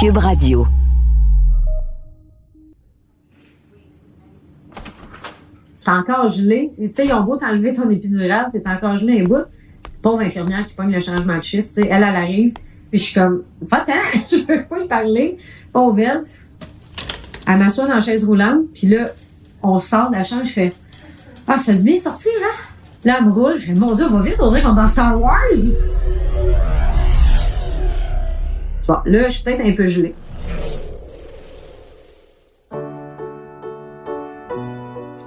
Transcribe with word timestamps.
Cube 0.00 0.18
Radio. 0.18 0.64
T'es 5.80 5.90
encore 5.90 6.28
gelé. 6.28 6.70
Tu 6.78 6.88
sais, 6.92 7.06
ils 7.06 7.12
ont 7.12 7.22
beau 7.22 7.36
t'enlever 7.36 7.72
ton 7.72 7.90
épidural, 7.90 8.46
t'es 8.52 8.62
encore 8.64 8.96
gelé 8.96 9.22
un 9.22 9.24
bout. 9.24 9.46
Pauvre 10.00 10.20
infirmière 10.20 10.64
qui 10.66 10.76
pogne 10.76 10.92
le 10.92 11.00
changement 11.00 11.38
de 11.38 11.42
chiffre, 11.42 11.66
tu 11.66 11.82
sais, 11.82 11.88
elle, 11.90 12.04
elle 12.04 12.14
arrive, 12.14 12.54
puis 12.90 13.00
je 13.00 13.04
suis 13.06 13.14
comme, 13.14 13.42
va-t'en, 13.60 13.94
je 14.30 14.46
veux 14.46 14.64
pas 14.66 14.78
lui 14.78 14.86
parler. 14.86 15.38
Pauvre 15.72 15.98
elle. 15.98 16.26
Elle 17.48 17.58
m'assoit 17.58 17.88
dans 17.88 17.96
la 17.96 18.00
chaise 18.00 18.24
roulante, 18.24 18.66
puis 18.72 18.86
là, 18.86 19.08
on 19.64 19.80
sort 19.80 20.10
de 20.10 20.14
la 20.14 20.22
chambre, 20.22 20.44
je 20.44 20.52
fais, 20.52 20.72
ah, 21.48 21.56
ça 21.56 21.72
fait 21.72 21.78
du 21.78 21.84
bien 21.84 21.98
sortir, 21.98 22.30
hein? 22.40 22.54
Là, 23.04 23.16
elle 23.18 23.26
me 23.26 23.32
roule, 23.32 23.56
je 23.56 23.66
fais, 23.66 23.74
mon 23.74 23.96
Dieu, 23.96 24.06
va 24.06 24.20
vite, 24.20 24.36
on 24.38 24.48
dirait 24.48 24.62
qu'on 24.62 24.74
est 24.74 24.76
dans 24.76 24.86
Star 24.86 25.20
Wars. 25.20 25.40
Bon, 28.88 28.96
là, 29.04 29.28
je 29.28 29.34
suis 29.34 29.44
peut-être 29.44 29.60
un 29.60 29.76
peu 29.76 29.86
gelée. 29.86 30.14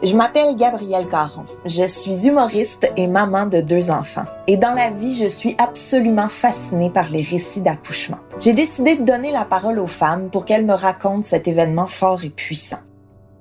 Je 0.01 0.15
m'appelle 0.15 0.55
Gabrielle 0.55 1.05
Caron. 1.05 1.45
Je 1.65 1.85
suis 1.85 2.27
humoriste 2.27 2.91
et 2.97 3.05
maman 3.05 3.45
de 3.45 3.61
deux 3.61 3.91
enfants. 3.91 4.25
Et 4.47 4.57
dans 4.57 4.73
la 4.73 4.89
vie, 4.89 5.13
je 5.13 5.27
suis 5.27 5.55
absolument 5.59 6.27
fascinée 6.27 6.89
par 6.89 7.09
les 7.11 7.21
récits 7.21 7.61
d'accouchement. 7.61 8.17
J'ai 8.39 8.53
décidé 8.53 8.95
de 8.95 9.03
donner 9.03 9.31
la 9.31 9.45
parole 9.45 9.77
aux 9.77 9.85
femmes 9.85 10.31
pour 10.31 10.45
qu'elles 10.45 10.65
me 10.65 10.73
racontent 10.73 11.21
cet 11.21 11.47
événement 11.47 11.85
fort 11.85 12.23
et 12.23 12.31
puissant. 12.31 12.79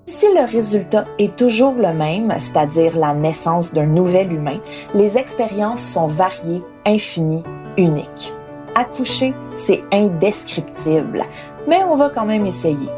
Si 0.04 0.26
le 0.36 0.44
résultat 0.44 1.06
est 1.18 1.34
toujours 1.34 1.72
le 1.72 1.94
même, 1.94 2.34
c'est-à-dire 2.40 2.94
la 2.94 3.14
naissance 3.14 3.72
d'un 3.72 3.86
nouvel 3.86 4.34
humain, 4.34 4.60
les 4.92 5.16
expériences 5.16 5.80
sont 5.80 6.08
variées, 6.08 6.62
infinies, 6.84 7.44
uniques. 7.78 8.34
Accoucher, 8.74 9.34
c'est 9.56 9.82
indescriptible, 9.92 11.22
mais 11.68 11.82
on 11.82 11.96
va 11.96 12.08
quand 12.08 12.24
même 12.24 12.46
essayer. 12.46 12.88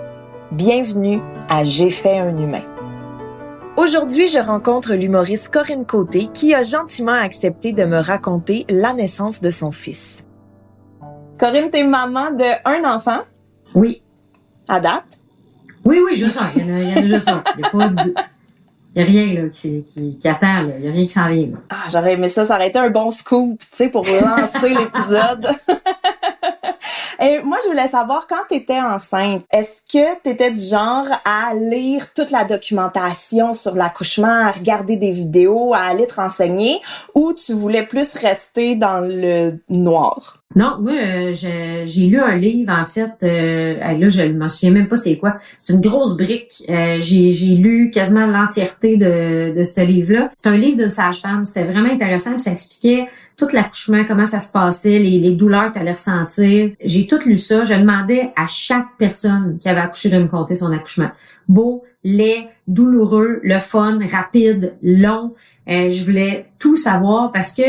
Bienvenue 0.51 1.21
à 1.49 1.65
J'ai 1.65 1.89
fait 1.89 2.19
un 2.19 2.37
humain. 2.37 2.63
Aujourd'hui, 3.79 4.29
je 4.29 4.39
rencontre 4.39 4.93
l'humoriste 4.93 5.49
Corinne 5.49 5.87
Côté 5.87 6.29
qui 6.35 6.55
a 6.55 6.61
gentiment 6.61 7.13
accepté 7.13 7.73
de 7.73 7.85
me 7.85 7.97
raconter 7.97 8.67
la 8.69 8.93
naissance 8.93 9.41
de 9.41 9.49
son 9.49 9.73
fils. 9.73 10.19
Corinne, 11.39 11.71
t'es 11.71 11.85
maman 11.85 12.33
de 12.33 12.45
un 12.67 12.95
enfant? 12.95 13.21
Oui. 13.75 14.05
à 14.69 14.79
date? 14.79 15.21
Oui, 15.87 16.01
oui, 16.05 16.17
je 16.17 16.27
sens. 16.27 16.45
Il 16.55 16.67
y 16.67 16.71
en 16.71 16.75
a, 16.75 16.81
il 16.81 16.91
y 16.91 16.93
en 16.93 16.97
a 16.97 17.07
juste 17.07 17.29
un. 17.29 17.43
Il 17.57 17.63
y 17.63 17.67
a 17.67 17.71
pas 17.71 17.89
de... 17.89 18.15
Il 18.95 19.01
y 19.01 19.05
a 19.05 19.09
rien 19.09 19.43
là, 19.43 19.49
qui, 19.49 19.85
qui, 19.85 20.19
qui 20.19 20.29
attend. 20.29 20.63
Là. 20.63 20.75
Il 20.79 20.85
y 20.85 20.89
a 20.89 20.93
rien 20.93 21.07
qui 21.07 21.13
s'en 21.13 21.29
vient. 21.29 21.47
Là. 21.47 21.59
Ah, 21.71 21.89
j'aurais 21.91 22.13
aimé 22.13 22.29
ça, 22.29 22.45
ça 22.45 22.57
aurait 22.57 22.69
été 22.69 22.79
un 22.79 22.91
bon 22.91 23.11
scoop, 23.11 23.59
tu 23.61 23.69
sais, 23.73 23.89
pour 23.89 24.05
lancer 24.05 24.69
l'épisode. 24.69 25.49
Moi, 27.45 27.59
je 27.63 27.69
voulais 27.69 27.89
savoir, 27.89 28.27
quand 28.29 28.45
tu 28.51 28.57
étais 28.57 28.81
enceinte, 28.81 29.45
est-ce 29.53 29.81
que 29.93 30.21
tu 30.25 30.31
étais 30.31 30.51
du 30.51 30.61
genre 30.61 31.07
à 31.25 31.55
lire 31.55 32.13
toute 32.15 32.31
la 32.31 32.45
documentation 32.45 33.55
sur 33.55 33.75
l'accouchement, 33.77 34.27
à 34.27 34.51
regarder 34.51 34.97
des 34.97 35.13
vidéos, 35.13 35.73
à 35.73 35.81
aller 35.81 36.07
te 36.07 36.15
renseigner, 36.15 36.81
ou 37.15 37.33
tu 37.33 37.53
voulais 37.53 37.85
plus 37.85 38.15
rester 38.15 38.75
dans 38.75 39.01
le 39.01 39.61
noir? 39.69 40.43
Non, 40.55 40.79
moi, 40.81 40.93
euh, 40.93 41.33
j'ai 41.33 42.07
lu 42.07 42.21
un 42.21 42.37
livre, 42.37 42.73
en 42.73 42.85
fait. 42.85 43.13
Euh, 43.23 43.77
là, 43.79 44.09
je 44.09 44.25
me 44.25 44.49
souviens 44.49 44.71
même 44.71 44.89
pas 44.89 44.97
c'est 44.97 45.17
quoi. 45.17 45.39
C'est 45.59 45.73
une 45.75 45.81
grosse 45.81 46.17
brique. 46.17 46.65
Euh, 46.69 46.99
j'ai 47.01 47.33
j'ai 47.33 47.55
lu 47.55 47.91
quasiment 47.91 48.27
l'entièreté 48.27 48.97
de, 48.97 49.57
de 49.57 49.65
ce 49.65 49.81
livre-là. 49.81 50.31
C'est 50.37 50.49
un 50.49 50.57
livre 50.57 50.79
d'une 50.79 50.91
sage-femme. 50.91 51.45
C'était 51.45 51.65
vraiment 51.65 51.91
intéressant. 51.91 52.33
Puis 52.33 52.43
ça 52.43 52.51
expliquait 52.53 53.07
tout 53.37 53.49
l'accouchement, 53.53 54.05
comment 54.07 54.27
ça 54.27 54.41
se 54.41 54.53
passait, 54.53 54.99
les, 54.99 55.33
douleurs 55.33 55.69
que 55.69 55.75
tu 55.75 55.79
allais 55.81 55.93
ressentir. 55.93 56.71
J'ai 56.85 57.07
tout 57.07 57.19
lu 57.25 57.39
ça. 57.39 57.65
Je 57.65 57.75
demandais 57.75 58.33
à 58.37 58.47
chaque 58.47 58.89
personne 58.99 59.59
qui 59.61 59.69
avait 59.69 59.81
accouché 59.81 60.11
de 60.11 60.19
me 60.19 60.29
conter 60.29 60.57
son 60.57 60.73
accouchement. 60.73 61.11
Beau, 61.49 61.85
laid, 62.05 62.49
douloureux, 62.69 63.41
le 63.43 63.59
fun, 63.59 63.99
rapide, 64.11 64.75
long. 64.83 65.35
Euh, 65.69 65.91
je 65.91 66.05
voulais 66.05 66.47
tout 66.59 66.77
savoir 66.77 67.33
parce 67.33 67.55
que 67.55 67.63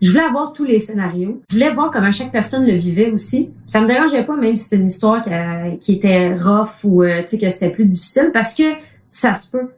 je 0.00 0.10
voulais 0.10 0.24
avoir 0.24 0.52
tous 0.52 0.64
les 0.64 0.78
scénarios. 0.78 1.42
Je 1.50 1.56
voulais 1.56 1.72
voir 1.72 1.90
comment 1.90 2.12
chaque 2.12 2.30
personne 2.30 2.66
le 2.66 2.74
vivait 2.74 3.10
aussi. 3.10 3.50
Ça 3.66 3.80
me 3.80 3.86
dérangeait 3.86 4.24
pas, 4.24 4.36
même 4.36 4.56
si 4.56 4.64
c'était 4.64 4.82
une 4.82 4.88
histoire 4.88 5.22
qui, 5.22 5.32
euh, 5.32 5.76
qui 5.80 5.94
était 5.94 6.32
rough 6.34 6.84
ou 6.84 7.02
euh, 7.02 7.22
que 7.22 7.50
c'était 7.50 7.70
plus 7.70 7.86
difficile, 7.86 8.30
parce 8.32 8.54
que 8.54 8.74
ça 9.08 9.34
se 9.34 9.50
peut. 9.50 9.68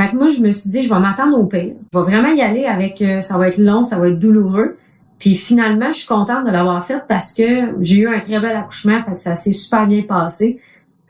Fait 0.00 0.10
que 0.10 0.16
moi, 0.16 0.30
je 0.30 0.40
me 0.40 0.50
suis 0.50 0.70
dit, 0.70 0.82
je 0.82 0.88
vais 0.94 0.98
m'attendre 0.98 1.36
au 1.38 1.44
pire. 1.44 1.74
Je 1.92 1.98
vais 1.98 2.04
vraiment 2.04 2.30
y 2.30 2.40
aller 2.40 2.64
avec, 2.64 3.02
euh, 3.02 3.20
ça 3.20 3.36
va 3.36 3.48
être 3.48 3.58
long, 3.58 3.84
ça 3.84 3.98
va 3.98 4.08
être 4.08 4.18
douloureux. 4.18 4.78
Puis 5.18 5.34
finalement, 5.34 5.92
je 5.92 5.98
suis 5.98 6.08
contente 6.08 6.46
de 6.46 6.50
l'avoir 6.50 6.82
fait 6.86 7.02
parce 7.06 7.34
que 7.34 7.74
j'ai 7.82 7.98
eu 7.98 8.08
un 8.08 8.20
très 8.20 8.40
bel 8.40 8.56
accouchement, 8.56 9.02
fait 9.04 9.12
que 9.12 9.20
ça 9.20 9.36
s'est 9.36 9.52
super 9.52 9.86
bien 9.86 10.02
passé. 10.08 10.58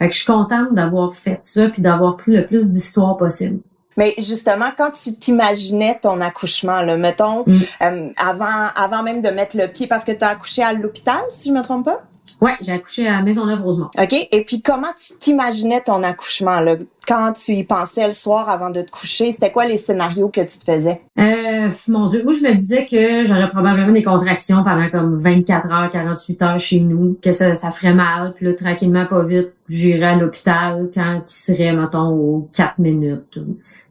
Fait 0.01 0.09
que 0.09 0.15
je 0.15 0.23
suis 0.23 0.33
contente 0.33 0.75
d'avoir 0.75 1.15
fait 1.15 1.39
ça 1.41 1.69
puis 1.69 1.83
d'avoir 1.83 2.17
pris 2.17 2.33
le 2.33 2.47
plus 2.47 2.73
d'histoires 2.73 3.17
possible. 3.17 3.61
Mais 3.97 4.15
justement, 4.19 4.71
quand 4.77 4.91
tu 4.91 5.15
t'imaginais 5.15 5.99
ton 6.03 6.21
accouchement, 6.21 6.83
là, 6.83 6.97
mettons, 6.97 7.45
Mm. 7.47 7.59
euh, 7.83 8.09
avant, 8.19 8.67
avant 8.75 9.05
même 9.05 9.21
de 9.21 9.29
mettre 9.29 9.57
le 9.57 9.69
pied, 9.69 9.87
parce 9.87 10.05
que 10.05 10.11
tu 10.13 10.25
as 10.25 10.29
accouché 10.31 10.65
à 10.65 10.73
l'hôpital, 10.73 11.21
si 11.31 11.51
je 11.51 11.55
me 11.55 11.63
trompe 11.63 11.85
pas? 11.85 12.03
Ouais, 12.41 12.55
j'ai 12.61 12.73
accouché 12.73 13.07
à 13.07 13.23
Maisonneuve-Rosemont. 13.23 13.91
OK? 13.99 14.29
Et 14.31 14.45
puis, 14.45 14.63
comment 14.63 14.93
tu 14.99 15.19
t'imaginais 15.19 15.81
ton 15.81 16.03
accouchement, 16.03 16.61
là? 16.61 16.77
Quand 17.07 17.33
tu 17.33 17.53
y 17.53 17.65
pensais 17.65 18.07
le 18.07 18.13
soir 18.13 18.49
avant 18.49 18.71
de 18.71 18.83
te 18.83 18.91
coucher, 18.91 19.33
c'était 19.33 19.51
quoi 19.51 19.67
les 19.67 19.79
scénarios 19.79 20.29
que 20.29 20.43
tu 20.43 20.59
te 20.59 20.65
faisais? 20.65 21.01
Euh, 21.19 21.69
mon 21.89 22.07
Dieu, 22.07 22.23
moi 22.23 22.33
je 22.33 22.47
me 22.47 22.55
disais 22.55 22.87
que 22.87 23.25
j'aurais 23.25 23.51
probablement 23.51 23.93
des 23.93 24.03
contractions 24.03 24.63
pendant 24.63 24.89
comme 24.91 25.19
24 25.19 25.73
heures, 25.73 25.91
48 25.91 26.43
heures 26.43 26.61
chez 26.61 26.81
nous, 26.81 27.19
que 27.21 27.33
ça, 27.33 27.55
ça 27.55 27.73
ferait 27.73 27.95
mal, 27.95 28.35
puis 28.37 28.47
là, 28.47 28.55
tranquillement, 28.55 29.07
pas 29.07 29.25
vite, 29.25 29.55
j'irais 29.69 30.07
à 30.07 30.17
l'hôpital 30.17 30.91
quand 30.95 31.23
il 31.27 31.33
serait, 31.33 31.73
mettons, 31.75 32.11
aux 32.11 32.49
4 32.55 32.79
minutes. 32.79 33.25
Tu 33.33 33.41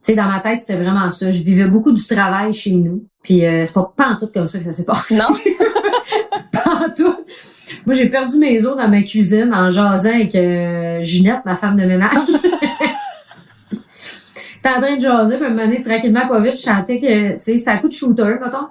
sais, 0.01 0.16
dans 0.16 0.28
ma 0.28 0.39
tête, 0.39 0.61
c'était 0.61 0.78
vraiment 0.78 1.09
ça. 1.09 1.31
Je 1.31 1.44
vivais 1.44 1.66
beaucoup 1.66 1.91
du 1.91 2.05
travail 2.05 2.53
chez 2.53 2.72
nous. 2.72 3.03
Puis 3.22 3.45
euh, 3.45 3.66
c'est 3.66 3.73
pas, 3.73 3.94
pas 3.95 4.07
en 4.11 4.17
tout 4.17 4.28
comme 4.33 4.47
ça 4.47 4.59
que 4.59 4.66
ça 4.66 4.72
s'est 4.72 4.85
passé. 4.85 5.16
Non? 5.16 5.35
Moi, 7.89 7.95
j'ai 7.97 8.09
perdu 8.09 8.38
mes 8.38 8.63
os 8.67 8.77
dans 8.77 8.88
ma 8.88 9.01
cuisine 9.01 9.51
en 9.51 9.72
jasant 9.72 10.13
avec 10.13 10.35
euh, 10.35 11.01
Ginette, 11.01 11.44
ma 11.44 11.55
femme 11.55 11.75
de 11.75 11.85
ménage. 11.85 12.11
T'es 14.61 14.69
en 14.69 14.79
train 14.79 14.95
de 14.95 15.01
jaser, 15.01 15.38
puis 15.38 15.47
à 15.47 15.50
un 15.50 15.81
tranquillement, 15.81 16.28
pas 16.28 16.39
vite, 16.39 16.55
je 16.55 16.61
chantais 16.69 16.99
que, 16.99 17.38
tu 17.38 17.41
sais, 17.41 17.57
c'était 17.57 17.72
un 17.72 17.79
coup 17.79 17.88
de 17.88 17.94
shooter, 17.94 18.35
mettons. 18.39 18.67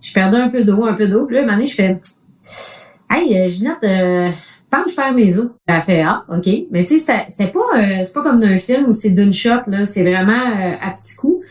Je 0.00 0.14
perdais 0.14 0.38
un 0.38 0.48
peu 0.48 0.64
d'eau, 0.64 0.86
un 0.86 0.94
peu 0.94 1.08
d'eau, 1.08 1.26
puis 1.26 1.36
là, 1.36 1.42
à 1.42 1.44
un 1.44 1.46
moment 1.46 1.62
je 1.66 1.74
fais, 1.74 1.98
hey, 3.10 3.36
euh, 3.38 3.48
Ginette, 3.50 3.84
euh, 3.84 4.30
que 4.70 4.90
je 4.90 4.96
perds 4.96 5.12
mes 5.12 5.38
os. 5.38 5.50
Elle 5.66 5.82
fait, 5.82 6.00
ah, 6.00 6.24
OK. 6.30 6.48
Mais 6.70 6.86
tu 6.86 6.98
sais, 6.98 7.26
c'était- 7.28 7.52
pas, 7.52 7.58
euh, 7.76 8.02
c'est 8.02 8.14
pas 8.14 8.22
comme 8.22 8.40
dans 8.40 8.46
un 8.46 8.56
film 8.56 8.86
où 8.88 8.94
c'est 8.94 9.10
d'une 9.10 9.34
shot, 9.34 9.60
là, 9.66 9.84
c'est 9.84 10.04
vraiment 10.04 10.40
à 10.80 10.90
petits 10.92 11.16
coups. 11.16 11.44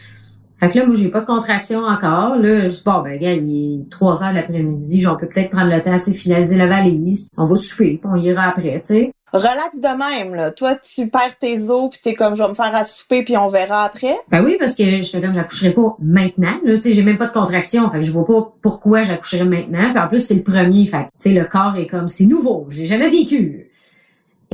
Fait 0.65 0.71
que 0.71 0.79
là, 0.79 0.85
moi, 0.87 0.95
j'ai 0.95 1.09
pas 1.09 1.21
de 1.21 1.27
contraction 1.27 1.83
encore. 1.83 2.37
Là, 2.37 2.69
je 2.69 2.75
dis, 2.75 2.83
bon, 2.83 3.03
ben, 3.03 3.19
gars, 3.19 3.33
il 3.33 3.83
est 3.85 3.91
3 3.91 4.23
heures 4.23 4.33
l'après-midi. 4.33 5.05
On 5.05 5.15
peut 5.15 5.27
peut-être 5.27 5.51
prendre 5.51 5.71
le 5.71 5.79
temps 5.79 5.93
de 5.93 6.15
finaliser 6.15 6.57
la 6.57 6.65
valise. 6.65 7.29
On 7.37 7.45
va 7.45 7.55
souper, 7.55 7.99
puis 8.01 8.09
on 8.11 8.15
ira 8.15 8.45
après, 8.45 8.79
tu 8.79 8.87
sais. 8.87 9.11
Relax 9.31 9.79
de 9.79 10.23
même, 10.23 10.33
là. 10.33 10.49
Toi, 10.49 10.75
tu 10.75 11.07
perds 11.07 11.37
tes 11.37 11.69
os, 11.69 11.89
puis 11.91 11.99
t'es 12.01 12.15
comme, 12.15 12.35
je 12.35 12.41
vais 12.41 12.49
me 12.49 12.55
faire 12.55 12.73
à 12.73 12.83
souper, 12.83 13.23
puis 13.23 13.37
on 13.37 13.47
verra 13.47 13.83
après. 13.83 14.15
Ben 14.31 14.43
oui, 14.43 14.55
parce 14.57 14.73
que 14.73 15.01
je 15.01 15.07
fais 15.07 15.21
comme, 15.21 15.35
j'accoucherai 15.35 15.71
pas 15.71 15.95
maintenant. 16.01 16.55
Là, 16.63 16.77
tu 16.77 16.81
sais, 16.81 16.93
j'ai 16.93 17.03
même 17.03 17.19
pas 17.19 17.27
de 17.27 17.33
contraction. 17.33 17.87
Fait 17.91 17.99
que 17.99 18.05
je 18.05 18.11
vois 18.11 18.25
pas 18.25 18.53
pourquoi 18.63 19.03
j'accoucherais 19.03 19.45
maintenant. 19.45 19.91
Puis 19.91 19.99
en 19.99 20.07
plus, 20.07 20.21
c'est 20.21 20.35
le 20.35 20.43
premier. 20.43 20.87
Fait 20.87 20.97
que, 20.97 21.03
tu 21.03 21.29
sais, 21.29 21.33
le 21.33 21.45
corps 21.45 21.75
est 21.77 21.87
comme, 21.87 22.07
c'est 22.07 22.25
nouveau. 22.25 22.65
J'ai 22.69 22.87
jamais 22.87 23.09
vécu. 23.09 23.69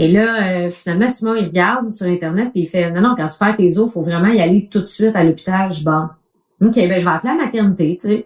Et 0.02 0.08
là, 0.08 0.66
euh, 0.66 0.72
finalement, 0.72 1.08
Simon, 1.08 1.36
il 1.36 1.46
regarde 1.46 1.92
sur 1.92 2.08
Internet, 2.08 2.50
puis 2.52 2.64
il 2.64 2.68
fait, 2.68 2.90
non, 2.90 3.02
non, 3.02 3.14
quand 3.16 3.28
tu 3.28 3.38
perds 3.38 3.56
tes 3.56 3.78
os, 3.78 3.94
faut 3.94 4.02
vraiment 4.02 4.30
y 4.30 4.42
aller 4.42 4.68
tout 4.68 4.82
de 4.82 4.88
suite 4.88 5.16
à 5.16 5.24
l'hôpital. 5.24 5.72
Je 5.72 5.84
bon, 5.84 6.08
OK, 6.60 6.74
ben, 6.74 7.00
je 7.00 7.06
vais 7.06 7.12
appeler 7.12 7.34
la 7.38 7.46
maternité, 7.46 8.00
tu 8.02 8.08
sais. 8.08 8.26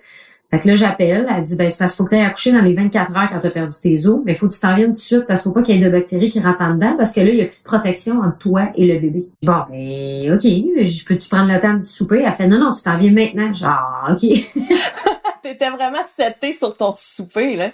Fait 0.50 0.60
que 0.60 0.70
là, 0.70 0.76
j'appelle, 0.76 1.28
elle 1.30 1.44
dit, 1.44 1.58
ben, 1.58 1.70
c'est 1.70 1.80
parce 1.80 1.92
qu'il 1.92 1.98
faut 1.98 2.10
que 2.10 2.16
tu 2.16 2.22
accoucher 2.22 2.54
dans 2.54 2.62
les 2.62 2.74
24 2.74 3.18
heures 3.18 3.28
quand 3.30 3.42
tu 3.42 3.48
as 3.48 3.52
perdu 3.52 3.76
tes 3.84 4.08
os, 4.08 4.22
mais 4.24 4.32
il 4.32 4.38
faut 4.38 4.48
que 4.48 4.54
tu 4.54 4.62
t'en 4.62 4.74
viennes 4.74 4.94
tout 4.94 4.94
de 4.94 4.98
suite 5.00 5.26
parce 5.28 5.44
qu'il 5.44 5.50
faut 5.50 5.54
pas 5.54 5.64
qu'il 5.64 5.76
y 5.76 5.84
ait 5.84 5.86
de 5.86 5.92
bactéries 5.92 6.30
qui 6.30 6.40
rentrent 6.40 6.62
en 6.62 6.76
dedans 6.76 6.96
parce 6.98 7.14
que 7.14 7.20
là, 7.20 7.30
il 7.30 7.36
y 7.36 7.42
a 7.42 7.46
plus 7.46 7.58
de 7.58 7.64
protection 7.64 8.22
entre 8.22 8.38
toi 8.38 8.70
et 8.76 8.88
le 8.88 8.98
bébé. 8.98 9.28
Bon, 9.44 9.64
ben, 9.70 10.34
OK, 10.34 10.44
je 10.44 11.06
peux-tu 11.06 11.28
prendre 11.28 11.52
le 11.52 11.60
temps 11.60 11.74
de 11.74 11.84
souper? 11.84 12.24
Elle 12.26 12.32
fait, 12.32 12.48
non, 12.48 12.60
non, 12.60 12.72
tu 12.72 12.84
t'en 12.84 12.98
viens 12.98 13.12
maintenant. 13.12 13.54
Genre, 13.54 14.08
OK. 14.12 14.22
T'étais 15.42 15.70
vraiment 15.72 16.06
seté 16.18 16.54
sur 16.54 16.78
ton 16.78 16.94
souper, 16.96 17.58
là. 17.58 17.72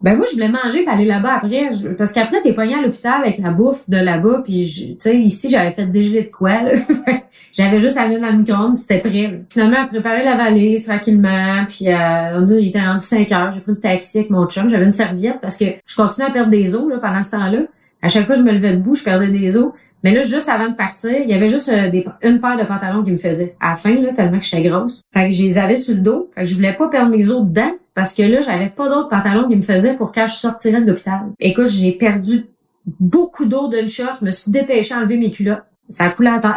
Ben 0.00 0.16
moi, 0.16 0.26
je 0.30 0.34
voulais 0.36 0.48
manger 0.48 0.84
puis 0.84 0.88
aller 0.88 1.04
là-bas 1.06 1.40
après. 1.42 1.72
Je- 1.72 1.88
Parce 1.88 2.12
qu'après, 2.12 2.40
t'es 2.40 2.52
pogné 2.54 2.74
à 2.74 2.80
l'hôpital 2.82 3.20
avec 3.20 3.38
la 3.38 3.50
bouffe 3.50 3.90
de 3.90 3.96
là-bas. 3.96 4.42
Puis, 4.44 4.64
je- 4.64 4.86
tu 4.92 4.96
sais, 5.00 5.16
ici, 5.18 5.50
j'avais 5.50 5.72
fait 5.72 5.86
dégeler 5.86 6.22
de 6.22 6.30
quoi, 6.30 6.62
là. 6.62 6.72
j'avais 7.52 7.80
juste 7.80 7.96
allé 7.96 8.20
dans 8.20 8.30
le 8.30 8.38
micro-ondes 8.38 8.76
c'était 8.76 9.00
prêt. 9.00 9.42
Finalement, 9.50 9.78
a 9.82 9.86
préparé 9.88 10.24
la 10.24 10.36
valise 10.36 10.86
tranquillement. 10.86 11.64
Puis, 11.68 11.88
euh, 11.88 12.58
il 12.60 12.68
était 12.68 12.80
rendu 12.80 13.00
5 13.04 13.32
heures. 13.32 13.50
J'ai 13.50 13.60
pris 13.60 13.72
le 13.72 13.80
taxi 13.80 14.18
avec 14.18 14.30
mon 14.30 14.46
chum. 14.46 14.68
J'avais 14.70 14.84
une 14.84 14.92
serviette 14.92 15.40
parce 15.42 15.56
que 15.56 15.64
je 15.84 15.96
continuais 15.96 16.28
à 16.28 16.32
perdre 16.32 16.50
des 16.50 16.76
os 16.76 16.88
là, 16.88 16.98
pendant 16.98 17.22
ce 17.24 17.32
temps-là. 17.32 17.58
À 18.00 18.06
chaque 18.06 18.26
fois 18.26 18.36
que 18.36 18.40
je 18.40 18.46
me 18.46 18.52
levais 18.52 18.76
debout, 18.76 18.94
je 18.94 19.02
perdais 19.02 19.32
des 19.32 19.56
os. 19.56 19.72
Mais 20.08 20.14
là, 20.14 20.22
juste 20.22 20.48
avant 20.48 20.70
de 20.70 20.74
partir, 20.74 21.10
il 21.10 21.28
y 21.28 21.34
avait 21.34 21.50
juste 21.50 21.68
euh, 21.68 21.90
une 22.22 22.40
paire 22.40 22.56
de 22.56 22.64
pantalons 22.64 23.04
qui 23.04 23.10
me 23.10 23.18
faisait. 23.18 23.54
À 23.60 23.72
la 23.72 23.76
fin, 23.76 23.94
là, 24.00 24.10
tellement 24.14 24.38
que 24.38 24.44
j'étais 24.46 24.66
grosse. 24.66 25.02
Fait 25.12 25.28
que 25.28 25.34
je 25.34 25.42
les 25.42 25.58
avais 25.58 25.76
sur 25.76 25.94
le 25.96 26.00
dos. 26.00 26.30
Fait 26.34 26.44
que 26.44 26.46
je 26.48 26.54
voulais 26.54 26.72
pas 26.72 26.88
perdre 26.88 27.10
mes 27.10 27.28
os 27.28 27.42
dedans 27.42 27.72
parce 27.94 28.14
que 28.14 28.22
là, 28.22 28.40
j'avais 28.40 28.70
pas 28.70 28.88
d'autres 28.88 29.10
pantalons 29.10 29.46
qui 29.46 29.54
me 29.54 29.60
faisaient 29.60 29.98
pour 29.98 30.10
quand 30.12 30.26
je 30.26 30.36
sortirais 30.36 30.80
de 30.80 30.86
l'hôpital. 30.86 31.26
Écoute, 31.38 31.66
j'ai 31.66 31.92
perdu 31.92 32.46
beaucoup 32.86 33.44
d'eau 33.44 33.68
d'une 33.68 33.90
shot. 33.90 34.14
Je 34.18 34.24
me 34.24 34.30
suis 34.30 34.50
dépêchée 34.50 34.94
à 34.94 35.00
enlever 35.00 35.18
mes 35.18 35.30
culottes. 35.30 35.64
Ça 35.90 36.04
a 36.04 36.08
coulé 36.08 36.30
à 36.30 36.40
terre. 36.40 36.56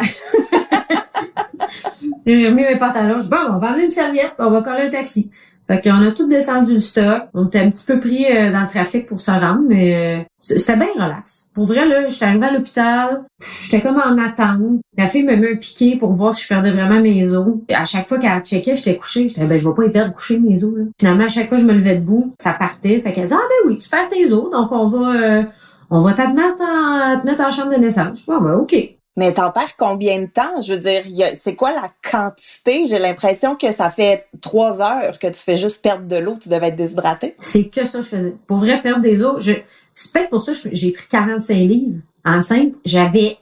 j'ai 2.24 2.48
remis 2.48 2.62
mes 2.62 2.78
pantalons. 2.78 3.18
Je 3.18 3.24
dis, 3.24 3.28
bon, 3.28 3.36
on 3.50 3.58
va 3.58 3.66
prendre 3.66 3.84
une 3.84 3.90
serviette, 3.90 4.32
on 4.38 4.48
va 4.48 4.62
coller 4.62 4.84
un 4.84 4.90
taxi. 4.90 5.30
Fait 5.72 5.80
qu'on 5.80 6.02
a 6.02 6.12
tout 6.12 6.28
descendu 6.28 6.74
le 6.74 6.80
stock. 6.80 7.22
On 7.32 7.46
était 7.46 7.60
un 7.60 7.70
petit 7.70 7.86
peu 7.86 7.98
pris 7.98 8.26
euh, 8.26 8.52
dans 8.52 8.60
le 8.60 8.66
trafic 8.66 9.06
pour 9.06 9.20
se 9.20 9.30
rendre, 9.30 9.62
mais 9.66 10.18
euh, 10.18 10.22
c'était 10.38 10.76
bien 10.76 10.88
relax. 10.94 11.50
Pour 11.54 11.64
vrai, 11.64 11.88
là, 11.88 12.08
j'étais 12.08 12.26
arrivée 12.26 12.46
à 12.46 12.52
l'hôpital, 12.52 13.24
j'étais 13.40 13.80
comme 13.80 13.96
en 13.96 14.18
attente. 14.18 14.80
La 14.98 15.06
fille 15.06 15.22
me 15.22 15.34
met 15.34 15.52
un 15.52 15.56
piqué 15.56 15.96
pour 15.96 16.12
voir 16.12 16.34
si 16.34 16.42
je 16.42 16.48
perdais 16.48 16.72
vraiment 16.72 17.00
mes 17.00 17.34
os. 17.34 17.56
À 17.72 17.86
chaque 17.86 18.06
fois 18.06 18.18
qu'elle 18.18 18.38
checkait, 18.42 18.76
j'étais 18.76 18.96
couchée. 18.96 19.30
J'étais 19.30 19.46
ben 19.46 19.58
je 19.58 19.66
vais 19.66 19.74
pas 19.74 19.84
y 19.86 19.90
perdre 19.90 20.12
coucher 20.12 20.40
mes 20.40 20.62
os. 20.62 20.76
Là. 20.76 20.84
Finalement, 21.00 21.24
à 21.24 21.28
chaque 21.28 21.48
fois 21.48 21.56
je 21.56 21.64
me 21.64 21.72
levais 21.72 21.96
debout, 21.96 22.34
ça 22.38 22.52
partait. 22.52 23.00
Fait 23.00 23.14
qu'elle 23.14 23.24
disait 23.24 23.36
Ah 23.38 23.48
ben 23.48 23.70
oui, 23.70 23.78
tu 23.78 23.88
perds 23.88 24.08
tes 24.08 24.30
os, 24.30 24.50
donc 24.50 24.72
on 24.72 24.88
va 24.88 25.14
euh, 25.14 25.42
on 25.88 26.00
va 26.00 26.12
te 26.12 26.20
mettre 26.20 26.62
en, 26.62 27.20
te 27.20 27.26
mettre 27.26 27.44
en 27.44 27.50
chambre 27.50 27.70
de 27.70 27.76
naissance. 27.76 28.20
Je 28.20 28.24
dis, 28.24 28.30
ah, 28.30 28.40
ben 28.40 28.54
OK. 28.54 28.74
Mais 29.16 29.34
t'en 29.34 29.50
perds 29.50 29.76
combien 29.76 30.22
de 30.22 30.26
temps? 30.26 30.62
Je 30.62 30.72
veux 30.72 30.78
dire, 30.78 31.02
c'est 31.34 31.54
quoi 31.54 31.72
la 31.72 31.90
quantité? 32.10 32.86
J'ai 32.86 32.98
l'impression 32.98 33.56
que 33.56 33.70
ça 33.72 33.90
fait 33.90 34.26
trois 34.40 34.80
heures 34.80 35.18
que 35.18 35.26
tu 35.26 35.38
fais 35.38 35.56
juste 35.56 35.82
perdre 35.82 36.06
de 36.06 36.16
l'eau, 36.16 36.36
tu 36.40 36.48
devais 36.48 36.68
être 36.68 36.76
déshydraté. 36.76 37.36
C'est 37.38 37.68
que 37.68 37.84
ça 37.84 37.98
que 37.98 38.04
je 38.04 38.08
faisais. 38.08 38.34
Pour 38.46 38.58
vrai, 38.58 38.80
perdre 38.80 39.02
des 39.02 39.22
eaux, 39.22 39.38
je, 39.38 39.52
c'est 39.94 40.14
peut-être 40.14 40.30
pour 40.30 40.40
ça 40.40 40.52
que 40.52 40.74
j'ai 40.74 40.92
pris 40.92 41.06
45 41.08 41.54
livres 41.54 41.98
enceinte. 42.24 42.74
J'avais 42.86 43.36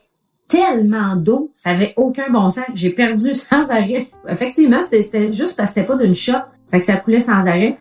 tellement 0.48 1.14
d'eau, 1.14 1.52
ça 1.54 1.70
avait 1.70 1.94
aucun 1.96 2.28
bon 2.30 2.48
sens. 2.48 2.66
J'ai 2.74 2.90
perdu 2.90 3.34
sans 3.34 3.70
arrêt. 3.70 4.08
Effectivement, 4.28 4.82
c'était 4.82 5.32
juste 5.32 5.56
parce 5.56 5.70
que 5.70 5.80
c'était 5.80 5.86
pas 5.86 5.96
d'une 5.96 6.16
shot. 6.16 6.32
Fait 6.72 6.80
que 6.80 6.84
ça 6.84 6.96
coulait 6.96 7.20
sans 7.20 7.46
arrêt. 7.46 7.78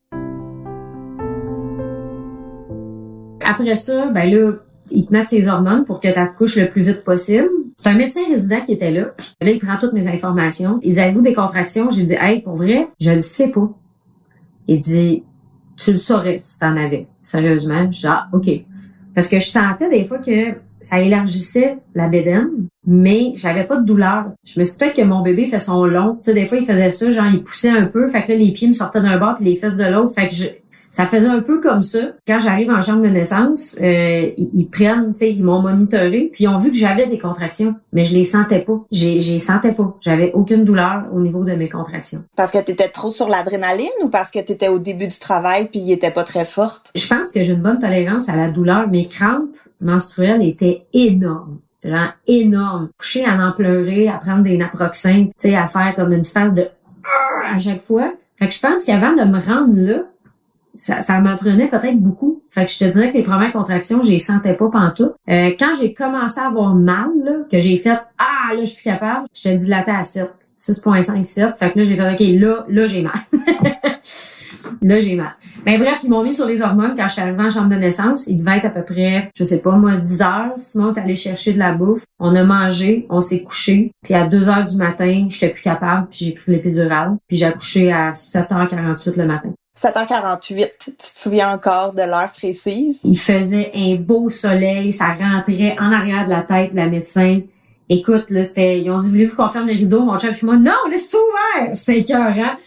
Après 3.43 3.75
ça, 3.75 4.07
ben 4.07 4.31
là, 4.31 4.53
ils 4.91 5.07
te 5.07 5.11
mettent 5.11 5.27
ses 5.27 5.47
hormones 5.47 5.85
pour 5.85 5.99
que 5.99 6.11
tu 6.11 6.19
accouches 6.19 6.57
le 6.57 6.69
plus 6.69 6.83
vite 6.83 7.03
possible. 7.03 7.49
C'est 7.81 7.87
un 7.87 7.95
médecin 7.95 8.19
résident 8.27 8.59
qui 8.59 8.73
était 8.73 8.91
là. 8.91 9.11
Là, 9.39 9.51
il 9.51 9.57
prend 9.57 9.77
toutes 9.79 9.93
mes 9.93 10.09
informations. 10.09 10.81
Ils 10.83 10.99
avouent 10.99 11.21
des 11.21 11.33
contractions. 11.33 11.89
J'ai 11.91 12.03
dit, 12.03 12.15
hey, 12.19 12.41
pour 12.41 12.57
vrai, 12.57 12.89
je 12.99 13.09
le 13.09 13.21
sais 13.21 13.51
pas. 13.51 13.71
Il 14.67 14.79
dit, 14.79 15.23
tu 15.77 15.93
le 15.93 15.97
saurais 15.97 16.39
si 16.41 16.59
t'en 16.59 16.75
avais. 16.75 17.07
Sérieusement. 17.21 17.89
Je 17.89 18.01
dis, 18.01 18.05
ah, 18.05 18.27
OK. 18.33 18.49
Parce 19.15 19.29
que 19.29 19.39
je 19.39 19.45
sentais 19.45 19.89
des 19.89 20.03
fois 20.03 20.17
que 20.17 20.55
ça 20.81 20.99
élargissait 20.99 21.77
la 21.95 22.09
bédaine, 22.09 22.67
mais 22.85 23.31
j'avais 23.37 23.63
pas 23.63 23.79
de 23.79 23.85
douleur. 23.85 24.25
Je 24.45 24.59
me 24.59 24.65
suis 24.65 24.77
dit 24.77 24.93
que 24.93 25.03
mon 25.03 25.21
bébé 25.21 25.47
fait 25.47 25.57
son 25.57 25.85
long. 25.85 26.15
Tu 26.15 26.23
sais, 26.23 26.33
des 26.33 26.47
fois, 26.47 26.57
il 26.57 26.65
faisait 26.65 26.91
ça, 26.91 27.09
genre, 27.11 27.27
il 27.27 27.45
poussait 27.45 27.69
un 27.69 27.85
peu. 27.85 28.09
Fait 28.09 28.23
que 28.23 28.33
là, 28.33 28.37
les 28.37 28.51
pieds 28.51 28.67
me 28.67 28.73
sortaient 28.73 29.01
d'un 29.01 29.17
bord 29.17 29.37
puis 29.37 29.45
les 29.45 29.55
fesses 29.55 29.77
de 29.77 29.85
l'autre. 29.85 30.13
Fait 30.13 30.27
que 30.27 30.33
je, 30.33 30.47
ça 30.89 31.05
faisait 31.05 31.27
un 31.27 31.41
peu 31.41 31.59
comme 31.59 31.83
ça. 31.83 31.99
Quand 32.27 32.39
j'arrive 32.39 32.69
en 32.69 32.81
chambre 32.81 33.01
de 33.01 33.09
naissance, 33.09 33.77
euh, 33.81 34.31
ils, 34.37 34.67
prennent, 34.67 35.13
tu 35.13 35.19
sais, 35.19 35.31
ils 35.31 35.43
m'ont 35.43 35.61
monitoré, 35.61 36.29
puis 36.33 36.45
ils 36.45 36.47
ont 36.47 36.57
vu 36.57 36.71
que 36.71 36.77
j'avais 36.77 37.07
des 37.07 37.19
contractions, 37.19 37.75
mais 37.93 38.05
je 38.05 38.15
les 38.15 38.23
sentais 38.23 38.61
pas. 38.61 38.79
J'ai, 38.91 39.19
j'ai 39.19 39.39
sentais 39.39 39.73
pas. 39.73 39.95
J'avais 40.01 40.31
aucune 40.33 40.65
douleur 40.65 41.05
au 41.13 41.19
niveau 41.21 41.43
de 41.43 41.53
mes 41.53 41.69
contractions. 41.69 42.23
Parce 42.35 42.51
que 42.51 42.63
tu 42.63 42.71
étais 42.71 42.89
trop 42.89 43.11
sur 43.11 43.29
l'adrénaline 43.29 43.87
ou 44.03 44.09
parce 44.09 44.31
que 44.31 44.39
tu 44.39 44.53
étais 44.53 44.67
au 44.67 44.79
début 44.79 45.07
du 45.07 45.19
travail 45.19 45.67
puis 45.69 45.79
il 45.79 45.91
était 45.91 46.11
pas 46.11 46.23
très 46.23 46.45
forte? 46.45 46.91
Je 46.95 47.07
pense 47.07 47.31
que 47.31 47.43
j'ai 47.43 47.53
une 47.53 47.61
bonne 47.61 47.79
tolérance 47.79 48.29
à 48.29 48.35
la 48.35 48.49
douleur. 48.49 48.87
Mes 48.87 49.07
crampes 49.07 49.57
menstruelles 49.81 50.43
étaient 50.43 50.85
énormes 50.93 51.59
genre 51.83 52.11
énorme. 52.27 52.89
Coucher 52.97 53.25
à 53.25 53.35
en 53.35 53.53
pleurer, 53.53 54.09
à 54.09 54.17
prendre 54.17 54.43
des 54.43 54.57
naproxènes, 54.57 55.27
tu 55.27 55.33
sais, 55.37 55.55
à 55.55 55.67
faire 55.67 55.93
comme 55.95 56.11
une 56.11 56.25
phase 56.25 56.53
de 56.53 56.65
à 57.45 57.57
chaque 57.57 57.81
fois. 57.81 58.13
Fait 58.37 58.47
que 58.47 58.53
je 58.53 58.59
pense 58.59 58.85
qu'avant 58.85 59.13
de 59.13 59.23
me 59.23 59.39
rendre 59.39 59.73
là, 59.75 60.03
ça, 60.79 61.01
ça 61.01 61.21
peut-être 61.21 61.99
beaucoup. 61.99 62.41
Fait 62.49 62.65
que 62.65 62.71
je 62.71 62.79
te 62.79 62.85
dirais 62.85 63.09
que 63.09 63.17
les 63.17 63.23
premières 63.23 63.51
contractions, 63.51 64.01
je 64.01 64.11
les 64.11 64.19
sentais 64.19 64.53
pas 64.53 64.69
pantoute. 64.71 65.13
Euh, 65.29 65.51
quand 65.59 65.73
j'ai 65.79 65.93
commencé 65.93 66.39
à 66.39 66.47
avoir 66.47 66.73
mal, 66.73 67.09
là, 67.23 67.31
que 67.51 67.59
j'ai 67.59 67.77
fait 67.77 67.99
Ah, 68.17 68.53
là, 68.53 68.61
je 68.61 68.65
suis 68.65 68.83
capable, 68.83 69.27
j'étais 69.33 69.57
dilatée 69.57 69.91
à 69.91 70.03
7, 70.03 70.31
6.5, 70.57 71.25
7. 71.25 71.57
Fait 71.57 71.71
que 71.71 71.79
là, 71.79 71.85
j'ai 71.85 71.97
fait 71.97 72.13
OK, 72.13 72.41
là, 72.41 72.65
là, 72.69 72.87
j'ai 72.87 73.01
mal. 73.01 73.19
là, 74.81 74.99
j'ai 74.99 75.15
mal. 75.15 75.35
Ben 75.65 75.77
bref, 75.77 75.99
ils 76.03 76.09
m'ont 76.09 76.23
mis 76.23 76.33
sur 76.33 76.45
les 76.45 76.61
hormones 76.61 76.95
quand 76.95 77.09
je 77.09 77.13
suis 77.13 77.21
arrivée 77.21 77.43
en 77.43 77.49
chambre 77.49 77.69
de 77.69 77.75
naissance. 77.75 78.27
Il 78.27 78.39
devait 78.39 78.57
être 78.57 78.65
à 78.65 78.69
peu 78.69 78.83
près, 78.83 79.29
je 79.35 79.43
sais 79.43 79.61
pas 79.61 79.75
moi, 79.75 79.97
10 79.97 80.21
heures. 80.21 80.53
Simon 80.55 80.93
est 80.93 80.99
allé 80.99 81.15
chercher 81.17 81.51
de 81.51 81.59
la 81.59 81.73
bouffe. 81.73 82.05
On 82.19 82.33
a 82.35 82.45
mangé, 82.45 83.05
on 83.09 83.19
s'est 83.19 83.43
couché. 83.43 83.91
Puis 84.01 84.13
à 84.13 84.27
2 84.27 84.47
heures 84.47 84.63
du 84.63 84.77
matin, 84.77 85.27
j'étais 85.27 85.49
plus 85.49 85.63
capable, 85.63 86.07
puis 86.07 86.25
j'ai 86.25 86.31
pris 86.31 86.53
l'épidurale. 86.53 87.17
Puis 87.27 87.35
j'ai 87.35 87.47
accouché 87.47 87.91
à 87.91 88.11
7h48 88.11 89.17
le 89.17 89.25
matin. 89.25 89.49
7h48, 89.81 90.71
tu 90.77 90.91
te 90.91 91.19
souviens 91.19 91.53
encore 91.53 91.93
de 91.93 92.01
l'heure 92.01 92.31
précise? 92.35 92.99
Il 93.03 93.17
faisait 93.17 93.71
un 93.73 93.95
beau 93.95 94.29
soleil, 94.29 94.91
ça 94.91 95.13
rentrait 95.13 95.77
en 95.79 95.93
arrière 95.93 96.25
de 96.25 96.31
la 96.31 96.43
tête 96.43 96.71
de 96.71 96.77
la 96.77 96.87
médecin. 96.87 97.39
Écoute, 97.87 98.25
là, 98.29 98.43
c'était, 98.43 98.81
ils 98.81 98.91
ont 98.91 98.99
dit, 98.99 99.09
voulez-vous 99.09 99.37
qu'on 99.37 99.47
ferme 99.47 99.67
les 99.67 99.75
rideaux? 99.75 100.03
Mon 100.03 100.17
chef 100.19 100.37
puis 100.37 100.45
moi, 100.45 100.57
non, 100.57 100.73
laisse 100.91 101.13
ouvert! 101.13 101.73
C'était 101.75 101.99
écœurant. 101.99 102.57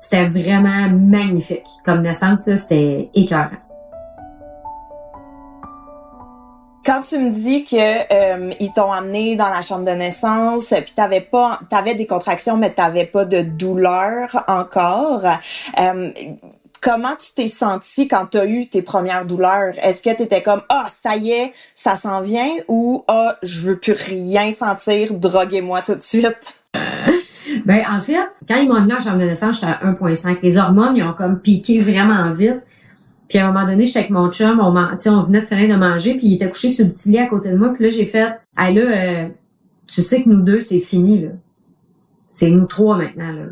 C'était 0.00 0.26
vraiment 0.26 0.88
magnifique. 0.90 1.66
Comme 1.84 2.02
naissance, 2.02 2.46
là, 2.46 2.56
c'était 2.56 3.10
écœurant. 3.14 3.67
Quand 6.88 7.02
tu 7.02 7.18
me 7.18 7.32
dis 7.32 7.64
que 7.64 7.76
euh, 7.76 8.50
ils 8.60 8.72
t'ont 8.72 8.90
amené 8.90 9.36
dans 9.36 9.50
la 9.50 9.60
chambre 9.60 9.84
de 9.84 9.90
naissance, 9.90 10.68
puis 10.70 10.94
t'avais 10.96 11.20
pas, 11.20 11.60
t'avais 11.68 11.94
des 11.94 12.06
contractions, 12.06 12.56
mais 12.56 12.70
t'avais 12.70 13.04
pas 13.04 13.26
de 13.26 13.42
douleur 13.42 14.42
encore. 14.48 15.22
Euh, 15.78 16.10
comment 16.80 17.14
tu 17.14 17.34
t'es 17.36 17.48
senti 17.48 18.08
quand 18.08 18.28
tu 18.30 18.38
as 18.38 18.46
eu 18.46 18.68
tes 18.68 18.80
premières 18.80 19.26
douleurs? 19.26 19.74
Est-ce 19.82 20.00
que 20.00 20.16
tu 20.16 20.22
étais 20.22 20.40
comme 20.42 20.62
ah 20.70 20.86
ça 20.90 21.16
y 21.16 21.32
est, 21.32 21.52
ça 21.74 21.96
s'en 21.96 22.22
vient 22.22 22.48
ou 22.68 23.04
ah 23.06 23.36
je 23.42 23.66
veux 23.66 23.78
plus 23.78 23.92
rien 23.92 24.54
sentir, 24.54 25.12
droguez-moi 25.12 25.82
tout 25.82 25.94
de 25.94 26.00
suite? 26.00 26.62
ben 27.66 27.82
en 27.86 28.00
fait, 28.00 28.16
quand 28.48 28.56
ils 28.56 28.66
m'ont 28.66 28.76
amené 28.76 28.94
en 28.94 29.00
chambre 29.00 29.18
de 29.18 29.24
naissance, 29.24 29.56
j'étais 29.60 29.72
à 29.72 29.84
1.5. 29.84 30.38
Les 30.42 30.56
hormones, 30.56 30.96
ils 30.96 31.02
ont 31.02 31.12
comme 31.12 31.38
piqué 31.38 31.80
vraiment 31.80 32.32
vite. 32.32 32.62
Puis 33.28 33.38
à 33.38 33.48
un 33.48 33.52
moment 33.52 33.66
donné, 33.66 33.84
j'étais 33.84 34.00
avec 34.00 34.10
mon 34.10 34.30
chum, 34.30 34.58
on, 34.60 34.74
on 34.74 35.22
venait 35.22 35.40
de 35.42 35.46
finir 35.46 35.74
de 35.74 35.78
manger, 35.78 36.16
puis 36.16 36.28
il 36.28 36.34
était 36.34 36.48
couché 36.50 36.70
sur 36.70 36.86
le 36.86 36.92
petit 36.92 37.10
lit 37.10 37.18
à 37.18 37.26
côté 37.26 37.50
de 37.50 37.56
moi. 37.56 37.72
Puis 37.74 37.84
là, 37.84 37.90
j'ai 37.90 38.06
fait, 38.06 38.38
hey, 38.56 38.74
là, 38.74 38.82
euh, 38.82 39.28
tu 39.86 40.02
sais 40.02 40.22
que 40.22 40.28
nous 40.28 40.42
deux, 40.42 40.60
c'est 40.60 40.80
fini, 40.80 41.20
là. 41.20 41.30
C'est 42.30 42.50
nous 42.50 42.66
trois 42.66 42.96
maintenant, 42.96 43.32
là. 43.32 43.46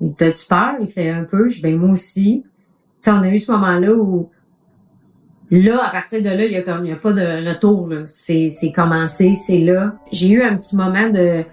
Il 0.00 0.14
t'a-tu 0.14 0.46
peur? 0.48 0.76
Il 0.80 0.88
fait 0.88 1.10
un 1.10 1.24
peu. 1.24 1.50
Je 1.50 1.60
ben 1.62 1.76
moi 1.76 1.90
aussi. 1.90 2.44
Tu 3.02 3.10
on 3.10 3.20
a 3.20 3.28
eu 3.28 3.38
ce 3.38 3.52
moment-là 3.52 3.92
où 3.92 4.30
là, 5.50 5.84
à 5.84 5.90
partir 5.90 6.22
de 6.22 6.28
là, 6.28 6.46
il 6.46 6.52
y 6.52 6.56
a 6.56 6.62
comme 6.62 6.86
il 6.86 6.90
y 6.90 6.92
a 6.92 6.96
pas 6.96 7.12
de 7.12 7.48
retour. 7.48 7.88
Là. 7.88 8.02
C'est, 8.06 8.48
c'est 8.50 8.72
commencé, 8.72 9.34
c'est 9.36 9.58
là. 9.58 9.94
J'ai 10.12 10.30
eu 10.30 10.42
un 10.42 10.56
petit 10.56 10.76
moment 10.76 11.10
de 11.10 11.44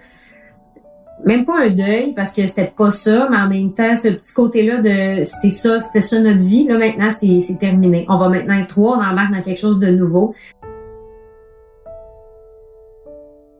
même 1.24 1.44
pas 1.44 1.64
un 1.64 1.70
deuil 1.70 2.14
parce 2.14 2.34
que 2.34 2.46
c'était 2.46 2.72
pas 2.76 2.90
ça, 2.90 3.28
mais 3.30 3.36
en 3.36 3.48
même 3.48 3.74
temps, 3.74 3.94
ce 3.94 4.08
petit 4.08 4.34
côté-là 4.34 4.80
de 4.80 5.24
c'est 5.24 5.50
ça, 5.50 5.80
c'était 5.80 6.00
ça 6.00 6.20
notre 6.20 6.40
vie. 6.40 6.66
Là, 6.66 6.78
maintenant, 6.78 7.10
c'est, 7.10 7.58
terminé. 7.58 8.06
On 8.08 8.18
va 8.18 8.28
maintenant 8.28 8.54
être 8.54 8.68
trois, 8.68 8.98
on 8.98 9.02
embarque 9.02 9.32
dans 9.32 9.42
quelque 9.42 9.60
chose 9.60 9.78
de 9.78 9.88
nouveau. 9.88 10.34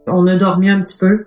On 0.06 0.26
a 0.26 0.36
dormi 0.36 0.70
un 0.70 0.80
petit 0.80 0.98
peu. 0.98 1.26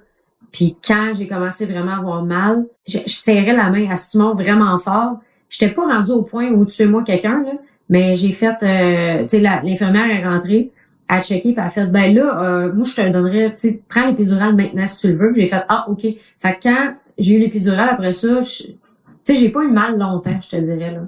Puis 0.51 0.77
quand 0.85 1.11
j'ai 1.13 1.27
commencé 1.27 1.65
vraiment 1.65 1.93
à 1.93 1.97
avoir 1.99 2.23
mal, 2.23 2.65
je, 2.87 2.99
serrais 3.07 3.53
la 3.53 3.69
main 3.69 3.89
à 3.89 3.95
Simon 3.95 4.33
vraiment 4.33 4.77
fort. 4.79 5.19
J'étais 5.49 5.73
pas 5.73 5.83
rendue 5.83 6.11
au 6.11 6.23
point 6.23 6.49
où 6.49 6.65
tu 6.65 6.81
es 6.81 6.85
moi 6.85 7.03
quelqu'un, 7.03 7.43
mais 7.89 8.15
j'ai 8.15 8.31
fait, 8.31 8.55
euh, 8.63 9.23
tu 9.23 9.29
sais, 9.29 9.39
l'infirmière 9.39 10.09
est 10.09 10.25
rentrée 10.25 10.71
à 11.11 11.21
checker 11.21 11.51
puis 11.51 11.55
elle 11.57 11.67
a 11.67 11.69
fait 11.69 11.87
ben 11.87 12.15
là 12.15 12.41
euh, 12.41 12.73
moi 12.73 12.85
je 12.85 12.95
te 12.95 13.09
donnerais 13.09 13.51
tu 13.51 13.67
sais 13.67 13.81
prends 13.89 14.07
l'épidurale 14.07 14.55
maintenant 14.55 14.87
si 14.87 15.01
tu 15.01 15.13
le 15.13 15.17
veux 15.17 15.33
j'ai 15.35 15.47
fait 15.47 15.63
ah 15.67 15.85
ok. 15.89 16.03
Fait 16.37 16.55
que 16.55 16.63
quand 16.63 16.93
j'ai 17.17 17.35
eu 17.35 17.39
l'épidurale 17.39 17.89
après 17.91 18.13
ça 18.13 18.39
tu 18.39 18.77
sais 19.23 19.35
j'ai 19.35 19.49
pas 19.49 19.61
eu 19.61 19.71
mal 19.71 19.99
longtemps 19.99 20.39
je 20.41 20.49
te 20.49 20.55
dirais 20.55 20.91
là. 20.91 21.01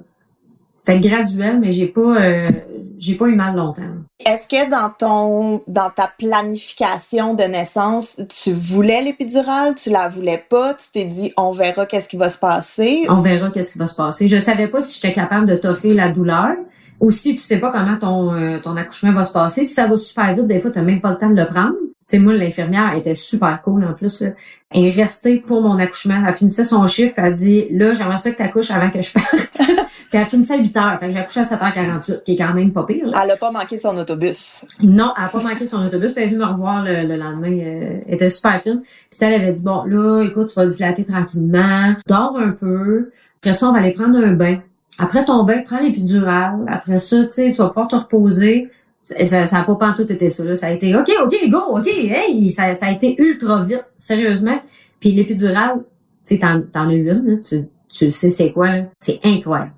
C'était 0.76 1.00
graduel 1.00 1.58
mais 1.58 1.72
j'ai 1.72 1.86
pas 1.86 2.20
euh, 2.20 2.50
j'ai 2.98 3.14
pas 3.16 3.26
eu 3.26 3.34
mal 3.34 3.56
longtemps. 3.56 3.82
Est-ce 4.24 4.46
que 4.46 4.70
dans 4.70 4.90
ton 4.90 5.62
dans 5.68 5.88
ta 5.88 6.12
planification 6.18 7.32
de 7.32 7.44
naissance 7.44 8.20
tu 8.28 8.52
voulais 8.52 9.00
l'épidurale 9.00 9.74
tu 9.74 9.88
la 9.88 10.10
voulais 10.10 10.44
pas 10.50 10.74
tu 10.74 10.84
t'es 10.92 11.06
dit 11.06 11.32
on 11.38 11.52
verra 11.52 11.86
qu'est-ce 11.86 12.10
qui 12.10 12.18
va 12.18 12.28
se 12.28 12.38
passer? 12.38 13.06
On 13.08 13.22
verra 13.22 13.50
qu'est-ce 13.50 13.72
qui 13.72 13.78
va 13.78 13.86
se 13.86 13.96
passer. 13.96 14.28
Je 14.28 14.38
savais 14.38 14.68
pas 14.68 14.82
si 14.82 15.00
j'étais 15.00 15.14
capable 15.14 15.46
de 15.46 15.56
toffer 15.56 15.94
la 15.94 16.10
douleur 16.10 16.56
aussi, 17.04 17.36
tu 17.36 17.42
sais 17.42 17.60
pas 17.60 17.70
comment 17.70 17.96
ton, 17.98 18.34
euh, 18.34 18.58
ton 18.58 18.76
accouchement 18.76 19.12
va 19.12 19.24
se 19.24 19.32
passer. 19.32 19.64
Si 19.64 19.74
ça 19.74 19.86
va 19.86 19.96
super 19.98 20.34
vite, 20.34 20.46
des 20.46 20.60
fois, 20.60 20.70
tu 20.70 20.78
n'as 20.78 20.84
même 20.84 21.00
pas 21.00 21.10
le 21.10 21.18
temps 21.18 21.30
de 21.30 21.40
le 21.40 21.46
prendre. 21.46 21.74
sais, 22.06 22.18
moi, 22.18 22.34
l'infirmière 22.34 22.94
était 22.94 23.14
super 23.14 23.60
cool 23.62 23.84
en 23.84 23.94
plus. 23.94 24.22
Là. 24.22 24.30
Elle 24.70 24.86
est 24.86 24.90
restée 24.90 25.38
pour 25.40 25.62
mon 25.62 25.78
accouchement. 25.78 26.22
Elle 26.26 26.34
finissait 26.34 26.64
son 26.64 26.86
chiffre. 26.86 27.14
Elle 27.18 27.24
a 27.24 27.30
dit, 27.32 27.68
là, 27.70 27.94
j'aimerais 27.94 28.18
ça 28.18 28.30
que 28.30 28.36
tu 28.36 28.42
accouches 28.42 28.70
avant 28.70 28.90
que 28.90 29.02
je 29.02 29.12
parte. 29.12 29.60
Puis 30.10 30.18
elle 30.20 30.26
finissait 30.26 30.54
à 30.54 30.58
8 30.58 30.76
heures. 30.76 30.98
Fait 31.00 31.06
que 31.06 31.12
j'ai 31.12 31.18
accouché 31.18 31.40
à 31.40 31.44
7h48, 31.44 32.22
qui 32.24 32.34
est 32.34 32.36
quand 32.36 32.54
même 32.54 32.72
pas 32.72 32.84
pire. 32.84 33.06
Là. 33.06 33.22
Elle 33.24 33.30
a 33.32 33.36
pas 33.36 33.50
manqué 33.50 33.78
son 33.78 33.96
autobus. 33.96 34.64
Non, 34.82 35.12
elle 35.16 35.24
a 35.24 35.28
pas 35.28 35.42
manqué 35.42 35.66
son 35.66 35.84
autobus. 35.84 36.12
Puis 36.12 36.22
elle 36.22 36.28
est 36.28 36.34
venue 36.34 36.44
me 36.44 36.50
revoir 36.50 36.84
le, 36.84 37.16
lendemain. 37.16 37.58
Euh, 37.58 38.00
elle 38.06 38.14
était 38.14 38.30
super 38.30 38.60
fine. 38.62 38.82
Puis 39.10 39.20
elle 39.22 39.34
avait 39.34 39.52
dit, 39.52 39.62
bon, 39.62 39.84
là, 39.84 40.22
écoute, 40.22 40.48
tu 40.48 40.54
vas 40.54 40.66
dilater 40.66 41.04
tranquillement. 41.04 41.94
Dors 42.06 42.38
un 42.38 42.50
peu. 42.50 43.10
Après 43.40 43.54
ça, 43.54 43.68
on 43.68 43.72
va 43.72 43.78
aller 43.78 43.92
prendre 43.92 44.18
un 44.18 44.32
bain. 44.32 44.58
Après 44.98 45.24
ton 45.24 45.44
bain, 45.44 45.62
prends 45.64 45.80
l'épidurale. 45.80 46.64
Après 46.68 46.98
ça, 46.98 47.24
tu 47.24 47.30
sais, 47.30 47.50
tu 47.50 47.56
vas 47.58 47.68
pouvoir 47.68 47.88
te 47.88 47.96
reposer. 47.96 48.70
Ça, 49.04 49.46
ça 49.46 49.60
a 49.60 49.64
pas 49.64 49.94
tout 49.94 50.10
été 50.10 50.30
ça, 50.30 50.44
là. 50.44 50.56
Ça 50.56 50.68
a 50.68 50.70
été, 50.70 50.96
OK, 50.96 51.10
OK, 51.22 51.50
go, 51.50 51.78
OK, 51.78 51.86
hey! 51.86 52.48
Ça, 52.50 52.74
ça 52.74 52.86
a 52.86 52.92
été 52.92 53.20
ultra 53.20 53.62
vite, 53.64 53.84
sérieusement. 53.96 54.58
Puis 55.00 55.12
l'épidurale, 55.12 55.78
tu 56.26 56.34
sais, 56.34 56.38
t'en, 56.38 56.62
t'en 56.62 56.88
as 56.88 56.94
une, 56.94 57.26
là. 57.26 57.36
Tu, 57.36 57.68
tu 57.90 58.10
sais 58.10 58.30
c'est 58.30 58.52
quoi, 58.52 58.70
là? 58.70 58.84
C'est 58.98 59.20
incroyable. 59.24 59.72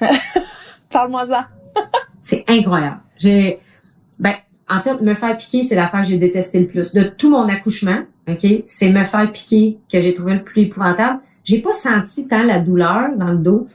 Parle-moi 0.90 1.26
ça. 1.26 1.48
c'est 2.20 2.44
incroyable. 2.48 3.00
J'ai, 3.16 3.60
ben, 4.18 4.34
en 4.68 4.80
fait, 4.80 5.00
me 5.00 5.14
faire 5.14 5.36
piquer, 5.38 5.62
c'est 5.62 5.76
l'affaire 5.76 6.02
que 6.02 6.08
j'ai 6.08 6.18
détesté 6.18 6.60
le 6.60 6.66
plus. 6.66 6.92
De 6.92 7.04
tout 7.04 7.30
mon 7.30 7.48
accouchement, 7.48 8.00
OK, 8.28 8.46
c'est 8.66 8.92
me 8.92 9.04
faire 9.04 9.30
piquer 9.32 9.78
que 9.90 10.00
j'ai 10.00 10.12
trouvé 10.12 10.34
le 10.34 10.42
plus 10.42 10.62
épouvantable. 10.62 11.20
J'ai 11.44 11.62
pas 11.62 11.72
senti 11.72 12.26
tant 12.26 12.42
la 12.42 12.60
douleur 12.60 13.16
dans 13.16 13.32
le 13.32 13.38
dos 13.38 13.66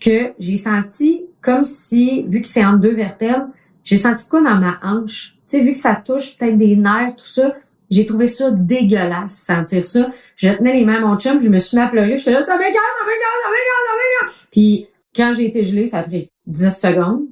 que 0.00 0.32
j'ai 0.38 0.56
senti 0.56 1.22
comme 1.40 1.64
si, 1.64 2.24
vu 2.28 2.42
que 2.42 2.48
c'est 2.48 2.64
entre 2.64 2.80
deux 2.80 2.94
vertèbres, 2.94 3.48
j'ai 3.84 3.96
senti 3.96 4.28
quoi 4.28 4.42
dans 4.42 4.56
ma 4.56 4.78
hanche? 4.82 5.36
Tu 5.46 5.58
sais, 5.58 5.60
vu 5.62 5.72
que 5.72 5.78
ça 5.78 5.94
touche 5.94 6.38
peut-être 6.38 6.58
des 6.58 6.76
nerfs, 6.76 7.16
tout 7.16 7.26
ça, 7.26 7.56
j'ai 7.90 8.06
trouvé 8.06 8.26
ça 8.26 8.50
dégueulasse, 8.50 9.34
sentir 9.34 9.84
ça. 9.84 10.12
Je 10.36 10.48
tenais 10.50 10.74
les 10.74 10.84
mains 10.84 10.96
à 10.96 11.00
mon 11.00 11.18
chum, 11.18 11.42
je 11.42 11.48
me 11.48 11.58
suis 11.58 11.76
mis 11.76 11.82
à 11.82 11.88
pleurer, 11.88 12.16
j'étais 12.16 12.32
là, 12.32 12.42
ça 12.42 12.56
m'écoeure, 12.56 12.72
ça 12.72 13.04
m'écoeure, 13.04 13.38
ça 13.42 13.50
m'écoeure, 13.50 13.84
ça 13.86 13.94
m'écoeure. 13.96 14.34
Puis 14.50 14.88
quand 15.14 15.32
j'ai 15.32 15.46
été 15.46 15.64
gelée, 15.64 15.86
ça 15.86 15.98
a 15.98 16.02
pris 16.04 16.30
10 16.46 16.70
secondes. 16.70 17.22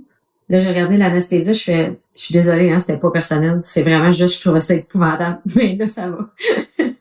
Là, 0.51 0.59
j'ai 0.59 0.69
regardé 0.69 0.97
l'anesthésie, 0.97 1.53
je 1.53 1.63
fais, 1.63 1.97
je 2.17 2.23
suis 2.23 2.33
désolée, 2.33 2.71
hein, 2.71 2.81
c'était 2.81 2.99
pas 2.99 3.11
personnel. 3.11 3.61
C'est 3.65 3.83
vraiment 3.83 4.11
juste, 4.11 4.39
je 4.39 4.45
trouvais 4.45 4.61
ça 4.61 4.75
épouvantable. 4.75 5.41
Mais 5.57 5.77
là, 5.77 5.87
ça 5.89 6.09
va. 6.09 6.31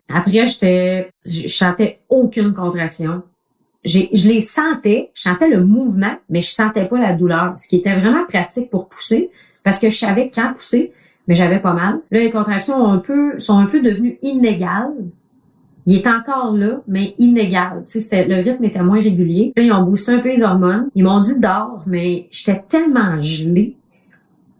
Après, 0.10 0.46
j'étais, 0.46 1.10
je 1.26 1.48
chantais 1.48 2.02
aucune 2.10 2.54
contraction 2.54 3.24
je 3.88 4.27
les 4.27 4.41
sentais, 4.41 5.12
je 5.13 5.24
sentais 5.24 5.50
le 5.50 5.63
mouvement, 5.63 6.15
mais 6.29 6.41
je 6.41 6.50
sentais 6.50 6.88
pas 6.88 7.00
la 7.00 7.13
douleur, 7.13 7.53
ce 7.58 7.67
qui 7.67 7.77
était 7.77 8.00
vraiment 8.00 8.25
pratique 8.25 8.70
pour 8.70 8.88
pousser, 8.88 9.32
parce 9.63 9.79
que 9.79 9.89
je 9.89 9.98
savais 9.98 10.29
quand 10.34 10.53
pousser, 10.53 10.94
mais 11.27 11.36
j'avais 11.36 11.60
pas 11.60 11.74
mal. 11.74 12.00
Là, 12.12 12.20
les 12.20 12.32
contractions 12.32 12.77
ont 12.77 12.91
un 12.91 13.00
peu, 13.00 13.39
sont 13.39 13.58
un 13.58 13.65
peu 13.65 13.82
devenues 13.82 14.17
inégales. 14.22 14.96
Il 15.86 15.96
est 15.96 16.08
encore 16.08 16.51
là, 16.51 16.82
mais 16.88 17.15
inégal. 17.17 17.84
Tu 17.89 18.00
sais, 18.00 18.27
le 18.27 18.36
rythme 18.36 18.63
était 18.65 18.84
moins 18.84 19.00
régulier. 19.00 19.53
Là, 19.56 19.63
ils 19.63 19.72
ont 19.72 19.84
boosté 19.84 20.13
un 20.13 20.20
peu 20.20 20.29
les 20.29 20.44
hormones. 20.44 20.89
Ils 20.96 21.03
m'ont 21.03 21.22
dit 21.22 21.39
d'or, 21.39 21.84
mais 21.88 22.27
j'étais 22.29 22.62
tellement 22.67 23.20
gelée. 23.20 23.77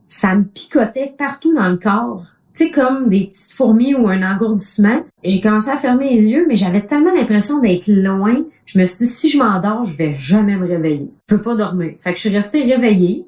Ça 0.08 0.36
me 0.36 0.44
picotait 0.44 1.14
partout 1.18 1.54
dans 1.54 1.68
le 1.68 1.78
corps 1.78 2.24
sais, 2.58 2.72
comme 2.72 3.10
des 3.10 3.28
petites 3.28 3.54
fourmis 3.54 3.96
ou 3.96 4.08
un 4.08 4.22
engourdissement. 4.22 5.04
J'ai 5.24 5.42
commencé 5.42 5.70
à 5.70 5.78
fermer 5.78 6.10
les 6.10 6.32
yeux, 6.32 6.46
mais 6.48 6.56
j'avais 6.56 6.82
tellement 6.82 7.14
l'impression 7.14 7.60
d'être 7.60 7.88
loin. 7.88 8.44
Je 8.66 8.80
me 8.80 8.86
suis 8.86 9.06
dit, 9.06 9.12
si 9.12 9.30
je 9.30 9.38
m'endors, 9.38 9.86
je 9.86 9.98
vais 9.98 10.16
jamais 10.16 10.56
me 10.56 10.68
réveiller. 10.68 11.10
Je 11.30 11.36
peux 11.36 11.42
pas 11.42 11.56
dormir. 11.56 11.94
Fait 12.00 12.12
que 12.12 12.18
je 12.18 12.28
suis 12.28 12.36
restée 12.36 12.64
réveillée, 12.64 13.26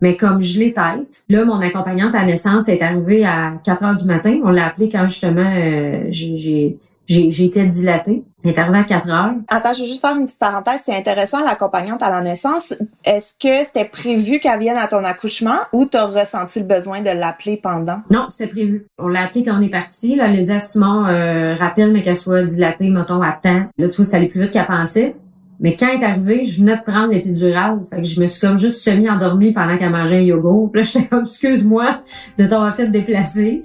mais 0.00 0.16
comme 0.16 0.42
je 0.42 0.60
l'ai 0.60 0.72
tête. 0.72 1.24
Là, 1.28 1.44
mon 1.44 1.60
accompagnante 1.60 2.14
à 2.14 2.24
naissance 2.24 2.68
est 2.68 2.82
arrivée 2.82 3.24
à 3.24 3.54
4 3.64 3.84
heures 3.84 3.96
du 3.96 4.04
matin. 4.04 4.40
On 4.44 4.50
l'a 4.50 4.66
appelée 4.66 4.88
quand 4.88 5.06
justement 5.06 5.52
euh, 5.56 6.04
j'ai 6.10 6.78
j'ai 7.08 7.44
été 7.44 7.66
dilatée. 7.66 8.24
Elle 8.44 8.50
est 8.50 8.58
arrivée 8.58 8.78
à 8.78 8.84
4 8.84 9.10
heures. 9.10 9.34
Attends, 9.48 9.74
je 9.74 9.82
vais 9.82 9.88
juste 9.88 10.00
faire 10.00 10.16
une 10.16 10.26
petite 10.26 10.38
parenthèse. 10.38 10.80
C'est 10.84 10.94
intéressant, 10.94 11.44
l'accompagnante 11.44 12.02
à 12.02 12.10
la 12.10 12.20
naissance. 12.20 12.74
Est-ce 13.04 13.34
que 13.34 13.64
c'était 13.64 13.84
prévu 13.84 14.38
qu'elle 14.38 14.60
vienne 14.60 14.76
à 14.76 14.86
ton 14.86 15.04
accouchement 15.04 15.58
ou 15.72 15.86
t'as 15.86 16.04
ressenti 16.04 16.60
le 16.60 16.66
besoin 16.66 17.00
de 17.00 17.10
l'appeler 17.10 17.56
pendant? 17.56 18.00
Non, 18.10 18.26
c'est 18.28 18.46
prévu. 18.46 18.86
On 18.98 19.08
l'a 19.08 19.24
appelée 19.24 19.44
quand 19.44 19.58
on 19.58 19.62
est 19.62 19.70
parti. 19.70 20.14
Là, 20.14 20.28
elle 20.28 20.38
a 20.38 20.42
dit 20.44 20.52
à 20.52 20.60
Simon, 20.60 21.06
euh, 21.06 21.56
rappelle, 21.56 21.92
mais 21.92 22.04
qu'elle 22.04 22.16
soit 22.16 22.44
dilatée, 22.44 22.90
mettons, 22.90 23.22
à 23.22 23.32
temps. 23.32 23.64
Là, 23.76 23.88
tu 23.88 23.96
vois, 23.96 24.04
ça 24.04 24.18
allait 24.18 24.28
plus 24.28 24.42
vite 24.42 24.52
qu'elle 24.52 24.66
pensait. 24.66 25.16
Mais 25.60 25.74
quand 25.74 25.88
elle 25.88 26.00
est 26.00 26.04
arrivée, 26.04 26.44
je 26.44 26.60
venais 26.60 26.76
de 26.76 26.82
prendre 26.82 27.12
l'épidurale. 27.12 27.80
Fait 27.90 28.02
que 28.02 28.04
je 28.04 28.20
me 28.20 28.26
suis 28.26 28.40
comme 28.40 28.58
juste 28.58 28.80
semi-endormie 28.80 29.52
pendant 29.52 29.76
qu'elle 29.76 29.90
mangeait 29.90 30.18
un 30.18 30.20
yogourt. 30.20 30.70
Puis 30.70 30.82
là, 30.82 30.86
j'étais 30.86 31.06
comme, 31.08 31.24
excuse-moi 31.24 32.02
de 32.38 32.46
t'avoir 32.46 32.74
fait 32.74 32.88
déplacer. 32.88 33.64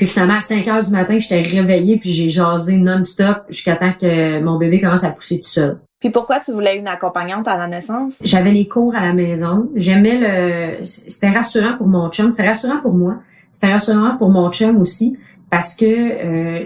Puis 0.00 0.06
finalement, 0.06 0.38
à 0.38 0.40
5 0.40 0.66
heures 0.66 0.82
du 0.82 0.92
matin, 0.92 1.18
j'étais 1.18 1.42
réveillée 1.42 1.98
puis 1.98 2.08
j'ai 2.08 2.30
jasé 2.30 2.78
non-stop 2.78 3.42
jusqu'à 3.50 3.76
temps 3.76 3.92
que 3.92 4.40
mon 4.40 4.56
bébé 4.56 4.80
commence 4.80 5.04
à 5.04 5.12
pousser 5.12 5.42
tout 5.42 5.50
seul. 5.50 5.78
Puis 6.00 6.08
pourquoi 6.08 6.40
tu 6.40 6.52
voulais 6.52 6.78
une 6.78 6.88
accompagnante 6.88 7.46
à 7.46 7.58
la 7.58 7.66
naissance? 7.66 8.16
J'avais 8.22 8.50
les 8.50 8.66
cours 8.66 8.94
à 8.94 9.02
la 9.02 9.12
maison. 9.12 9.68
J'aimais 9.76 10.78
le... 10.78 10.84
C'était 10.84 11.28
rassurant 11.28 11.76
pour 11.76 11.86
mon 11.86 12.08
chum. 12.08 12.30
C'était 12.30 12.48
rassurant 12.48 12.78
pour 12.80 12.94
moi. 12.94 13.16
C'était 13.52 13.74
rassurant 13.74 14.16
pour 14.16 14.30
mon 14.30 14.50
chum 14.50 14.80
aussi 14.80 15.18
parce 15.50 15.76
que 15.76 15.84
euh, 15.84 16.64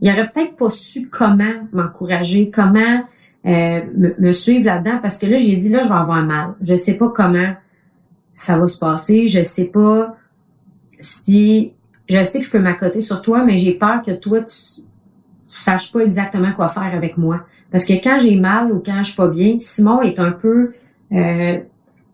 il 0.00 0.10
aurait 0.10 0.30
peut-être 0.30 0.56
pas 0.56 0.70
su 0.70 1.10
comment 1.10 1.52
m'encourager, 1.74 2.50
comment 2.50 3.02
euh, 3.44 3.80
me, 3.94 4.14
me, 4.18 4.32
suivre 4.32 4.64
là-dedans 4.64 5.00
parce 5.02 5.18
que 5.18 5.26
là, 5.26 5.36
j'ai 5.36 5.56
dit, 5.56 5.68
là, 5.68 5.82
je 5.82 5.88
vais 5.88 5.94
avoir 5.94 6.22
mal. 6.22 6.54
Je 6.62 6.76
sais 6.76 6.96
pas 6.96 7.10
comment 7.14 7.52
ça 8.32 8.58
va 8.58 8.68
se 8.68 8.78
passer. 8.78 9.28
Je 9.28 9.44
sais 9.44 9.66
pas 9.66 10.16
si 10.98 11.73
je 12.08 12.22
sais 12.22 12.40
que 12.40 12.46
je 12.46 12.50
peux 12.50 12.58
m'accoter 12.58 13.02
sur 13.02 13.22
toi, 13.22 13.44
mais 13.44 13.56
j'ai 13.56 13.72
peur 13.72 14.02
que 14.02 14.12
toi, 14.18 14.42
tu, 14.42 14.82
tu 14.84 14.84
saches 15.48 15.92
pas 15.92 16.00
exactement 16.00 16.52
quoi 16.52 16.68
faire 16.68 16.94
avec 16.94 17.16
moi. 17.16 17.40
Parce 17.70 17.86
que 17.86 17.94
quand 17.94 18.18
j'ai 18.18 18.36
mal 18.36 18.72
ou 18.72 18.82
quand 18.84 18.98
je 18.98 19.08
suis 19.08 19.16
pas 19.16 19.28
bien, 19.28 19.56
Simon 19.58 20.02
est 20.02 20.18
un 20.18 20.32
peu, 20.32 20.72
euh, 21.12 21.58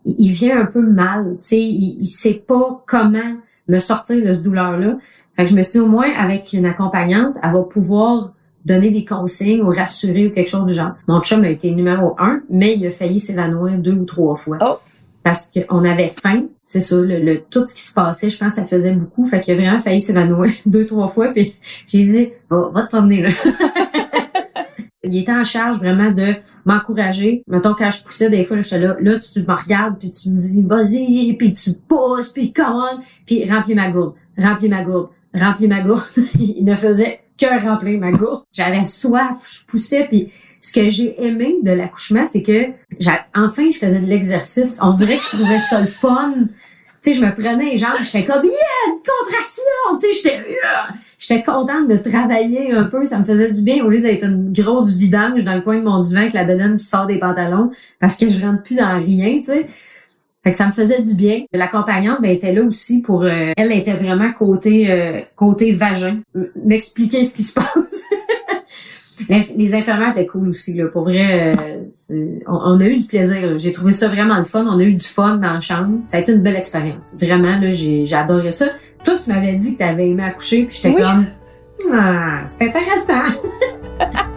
il 0.05 0.31
vient 0.31 0.61
un 0.61 0.65
peu 0.65 0.81
mal, 0.81 1.37
tu 1.41 1.47
sais, 1.47 1.61
il, 1.61 1.97
il 2.01 2.07
sait 2.07 2.43
pas 2.45 2.83
comment 2.87 3.37
me 3.67 3.79
sortir 3.79 4.25
de 4.25 4.33
ce 4.33 4.39
douleur-là. 4.39 4.97
Fait 5.35 5.45
que 5.45 5.51
je 5.51 5.55
me 5.55 5.61
suis 5.61 5.79
dit, 5.79 5.85
au 5.85 5.89
moins, 5.89 6.11
avec 6.17 6.53
une 6.53 6.65
accompagnante, 6.65 7.35
elle 7.43 7.53
va 7.53 7.61
pouvoir 7.61 8.33
donner 8.65 8.91
des 8.91 9.05
consignes 9.05 9.61
ou 9.61 9.69
rassurer 9.69 10.27
ou 10.27 10.31
quelque 10.31 10.49
chose 10.49 10.65
du 10.65 10.73
genre. 10.73 10.93
Mon 11.07 11.21
chum 11.21 11.43
a 11.43 11.49
été 11.49 11.73
numéro 11.73 12.15
un, 12.19 12.41
mais 12.49 12.75
il 12.77 12.85
a 12.85 12.91
failli 12.91 13.19
s'évanouir 13.19 13.79
deux 13.79 13.93
ou 13.93 14.05
trois 14.05 14.35
fois. 14.35 14.57
Oh 14.61 14.77
parce 15.23 15.51
qu'on 15.51 15.85
avait 15.85 16.09
faim, 16.09 16.47
c'est 16.61 16.79
ça, 16.79 16.95
le, 16.97 17.41
tout 17.49 17.65
ce 17.65 17.75
qui 17.75 17.83
se 17.83 17.93
passait, 17.93 18.29
je 18.29 18.39
pense 18.39 18.55
que 18.55 18.61
ça 18.61 18.65
faisait 18.65 18.93
beaucoup, 18.93 19.25
fait 19.25 19.41
qu'il 19.41 19.53
a 19.53 19.57
vraiment 19.57 19.79
failli 19.79 20.01
s'évanouir 20.01 20.51
deux, 20.65 20.85
trois 20.85 21.09
fois, 21.09 21.29
puis 21.29 21.53
j'ai 21.87 22.03
dit, 22.03 22.29
va, 22.49 22.69
va 22.73 22.83
te 22.83 22.89
promener 22.89 23.21
là. 23.21 23.29
il 25.03 25.17
était 25.17 25.31
en 25.31 25.43
charge 25.43 25.77
vraiment 25.77 26.11
de 26.11 26.35
m'encourager. 26.65 27.43
Mettons, 27.47 27.73
quand 27.73 27.89
je 27.89 28.03
poussais, 28.03 28.29
des 28.29 28.43
fois, 28.43 28.61
j'étais 28.61 28.79
là, 28.79 28.95
là, 28.99 29.19
tu 29.19 29.39
me 29.39 29.53
regardes, 29.53 29.97
puis 29.99 30.11
tu 30.11 30.29
me 30.29 30.39
dis, 30.39 30.63
vas-y, 30.63 31.33
puis 31.33 31.53
tu 31.53 31.71
pousses, 31.87 32.29
puis 32.29 32.53
come 32.53 33.01
puis 33.25 33.49
remplis 33.49 33.75
ma 33.75 33.91
gourde, 33.91 34.13
remplis 34.37 34.69
ma 34.69 34.83
gourde, 34.83 35.09
remplis 35.33 35.67
ma 35.67 35.81
gourde. 35.81 36.01
il 36.39 36.63
ne 36.63 36.75
faisait 36.75 37.21
que 37.37 37.67
remplir 37.67 37.99
ma 37.99 38.11
gourde. 38.11 38.43
J'avais 38.51 38.85
soif, 38.85 39.37
je 39.45 39.65
poussais, 39.65 40.05
puis 40.07 40.31
ce 40.61 40.73
que 40.73 40.89
j'ai 40.89 41.21
aimé 41.23 41.55
de 41.63 41.71
l'accouchement, 41.71 42.25
c'est 42.25 42.43
que 42.43 42.67
enfin 43.35 43.71
je 43.71 43.77
faisais 43.77 43.99
de 43.99 44.05
l'exercice. 44.05 44.79
On 44.81 44.93
dirait 44.93 45.17
que 45.17 45.23
je 45.23 45.37
trouvais 45.37 45.59
ça 45.59 45.81
le 45.81 45.87
fun. 45.87 46.33
Tu 47.03 47.13
sais, 47.13 47.19
je 47.19 47.25
me 47.25 47.31
prenais 47.33 47.71
les 47.71 47.77
jambes, 47.77 47.97
j'étais 48.03 48.25
comme 48.25 48.45
yeah, 48.45 48.53
une 48.87 48.99
contraction. 49.01 49.97
Tu 49.99 50.07
sais, 50.07 50.13
j'étais 50.13 50.45
j'étais 51.17 51.43
contente 51.43 51.87
de 51.87 51.97
travailler 51.97 52.73
un 52.73 52.83
peu, 52.83 53.07
ça 53.07 53.19
me 53.19 53.25
faisait 53.25 53.51
du 53.51 53.63
bien 53.63 53.83
au 53.83 53.89
lieu 53.89 54.01
d'être 54.01 54.23
une 54.23 54.53
grosse 54.53 54.95
vidange 54.97 55.43
dans 55.43 55.55
le 55.55 55.61
coin 55.61 55.79
de 55.79 55.83
mon 55.83 55.99
divan 55.99 56.21
avec 56.21 56.33
la 56.33 56.43
bedaine 56.43 56.77
qui 56.77 56.85
sort 56.85 57.07
des 57.07 57.17
pantalons 57.17 57.71
parce 57.99 58.15
que 58.17 58.29
je 58.29 58.45
rentre 58.45 58.61
plus 58.61 58.75
dans 58.75 58.99
rien, 58.99 59.39
tu 59.39 59.45
sais. 59.45 59.67
Fait 60.43 60.51
que 60.51 60.57
ça 60.57 60.67
me 60.67 60.71
faisait 60.71 61.03
du 61.03 61.13
bien. 61.13 61.43
L'accompagnante 61.53 62.19
ben, 62.21 62.31
était 62.31 62.51
là 62.51 62.63
aussi 62.63 63.01
pour 63.01 63.23
euh, 63.23 63.51
elle 63.55 63.71
était 63.71 63.93
vraiment 63.93 64.31
côté 64.33 64.91
euh, 64.91 65.21
côté 65.35 65.71
vagin, 65.71 66.21
m'expliquer 66.65 67.23
ce 67.25 67.35
qui 67.35 67.43
se 67.43 67.53
passe. 67.53 68.05
Les 69.29 69.75
infirmières 69.75 70.11
étaient 70.11 70.27
cool 70.27 70.49
aussi, 70.49 70.73
là. 70.73 70.87
Pour 70.87 71.03
vrai, 71.03 71.53
euh, 71.55 72.39
on, 72.47 72.79
a 72.79 72.85
eu 72.85 72.97
du 72.97 73.07
plaisir. 73.07 73.57
J'ai 73.57 73.71
trouvé 73.71 73.93
ça 73.93 74.07
vraiment 74.07 74.37
le 74.37 74.45
fun. 74.45 74.65
On 74.65 74.79
a 74.79 74.83
eu 74.83 74.93
du 74.93 75.05
fun 75.05 75.35
dans 75.35 75.53
la 75.53 75.61
chambre. 75.61 75.99
Ça 76.07 76.17
a 76.17 76.19
été 76.21 76.33
une 76.33 76.43
belle 76.43 76.55
expérience. 76.55 77.15
Vraiment, 77.19 77.59
là, 77.59 77.71
j'ai 77.71 78.13
adoré 78.13 78.51
ça. 78.51 78.67
Toi, 79.03 79.15
tu 79.23 79.31
m'avais 79.31 79.55
dit 79.55 79.73
que 79.73 79.77
tu 79.79 79.83
avais 79.83 80.09
aimé 80.09 80.23
accoucher, 80.23 80.65
puis 80.65 80.79
j'étais 80.81 81.01
comme 81.01 81.25
Ah, 81.91 82.41
c'est 82.57 82.67
intéressant. 82.67 83.39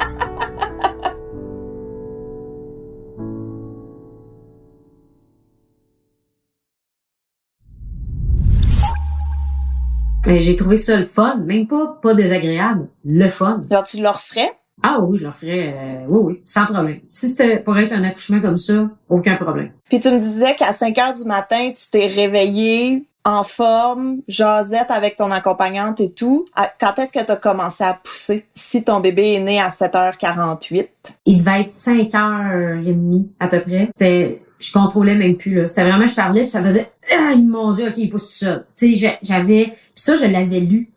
Mais 10.27 10.41
j'ai 10.41 10.57
trouvé 10.57 10.79
ça 10.79 10.97
le 10.97 11.05
fun, 11.05 11.37
même 11.37 11.67
pas 11.67 11.99
pas 12.01 12.15
désagréable, 12.15 12.89
le 13.05 13.29
fun. 13.29 13.61
Alors 13.71 13.85
tu 13.85 14.01
leur 14.01 14.21
ferais 14.21 14.51
Ah 14.83 15.01
oui, 15.01 15.19
je 15.19 15.27
le 15.27 15.33
ferais, 15.33 15.75
euh, 15.77 16.07
oui, 16.09 16.21
oui, 16.25 16.43
sans 16.45 16.67
problème. 16.67 17.01
Si 17.07 17.29
c'était 17.29 17.59
pour 17.59 17.79
être 17.79 17.93
un 17.93 18.05
accouchement 18.05 18.41
comme 18.41 18.59
ça, 18.59 18.91
aucun 19.09 19.37
problème. 19.37 19.71
Puis 19.89 20.01
tu 20.01 20.11
me 20.11 20.19
disais 20.19 20.55
qu'à 20.57 20.73
5 20.73 20.99
heures 20.99 21.15
du 21.15 21.25
matin, 21.25 21.71
tu 21.71 21.91
t'es 21.91 22.07
réveillé 22.07 23.07
en 23.25 23.43
forme, 23.43 24.19
jasette 24.29 24.91
avec 24.91 25.17
ton 25.17 25.31
accompagnante 25.31 26.01
et 26.01 26.13
tout. 26.13 26.45
Quand 26.79 26.99
est-ce 26.99 27.13
que 27.13 27.25
tu 27.25 27.33
as 27.33 27.37
commencé 27.37 27.83
à 27.83 27.95
pousser? 27.95 28.45
Si 28.53 28.85
ton 28.85 29.01
bébé 29.01 29.35
est 29.35 29.41
né 29.41 29.61
à 29.61 29.71
7h48? 29.71 30.89
Il 31.25 31.39
devait 31.39 31.63
être 31.63 31.69
5h30 31.69 33.29
à 33.41 33.49
peu 33.49 33.61
près. 33.61 33.89
C'est, 33.95 34.43
je 34.59 34.73
contrôlais 34.73 35.15
même 35.15 35.37
plus, 35.37 35.55
là. 35.55 35.69
C'était 35.69 35.85
vraiment, 35.85 36.07
je 36.07 36.15
parlais 36.15 36.43
puis 36.43 36.51
ça 36.51 36.63
faisait, 36.63 36.93
ah, 37.11 37.35
mon 37.37 37.73
Dieu, 37.73 37.89
ok, 37.89 37.97
il 37.97 38.11
pousse 38.11 38.27
tout 38.27 38.45
seul. 38.45 38.67
Tu 38.77 38.95
sais, 38.95 39.19
j'avais, 39.23 39.65
puis 39.65 39.75
ça, 39.95 40.17
je 40.17 40.27
l'avais 40.27 40.61
lu 40.61 40.91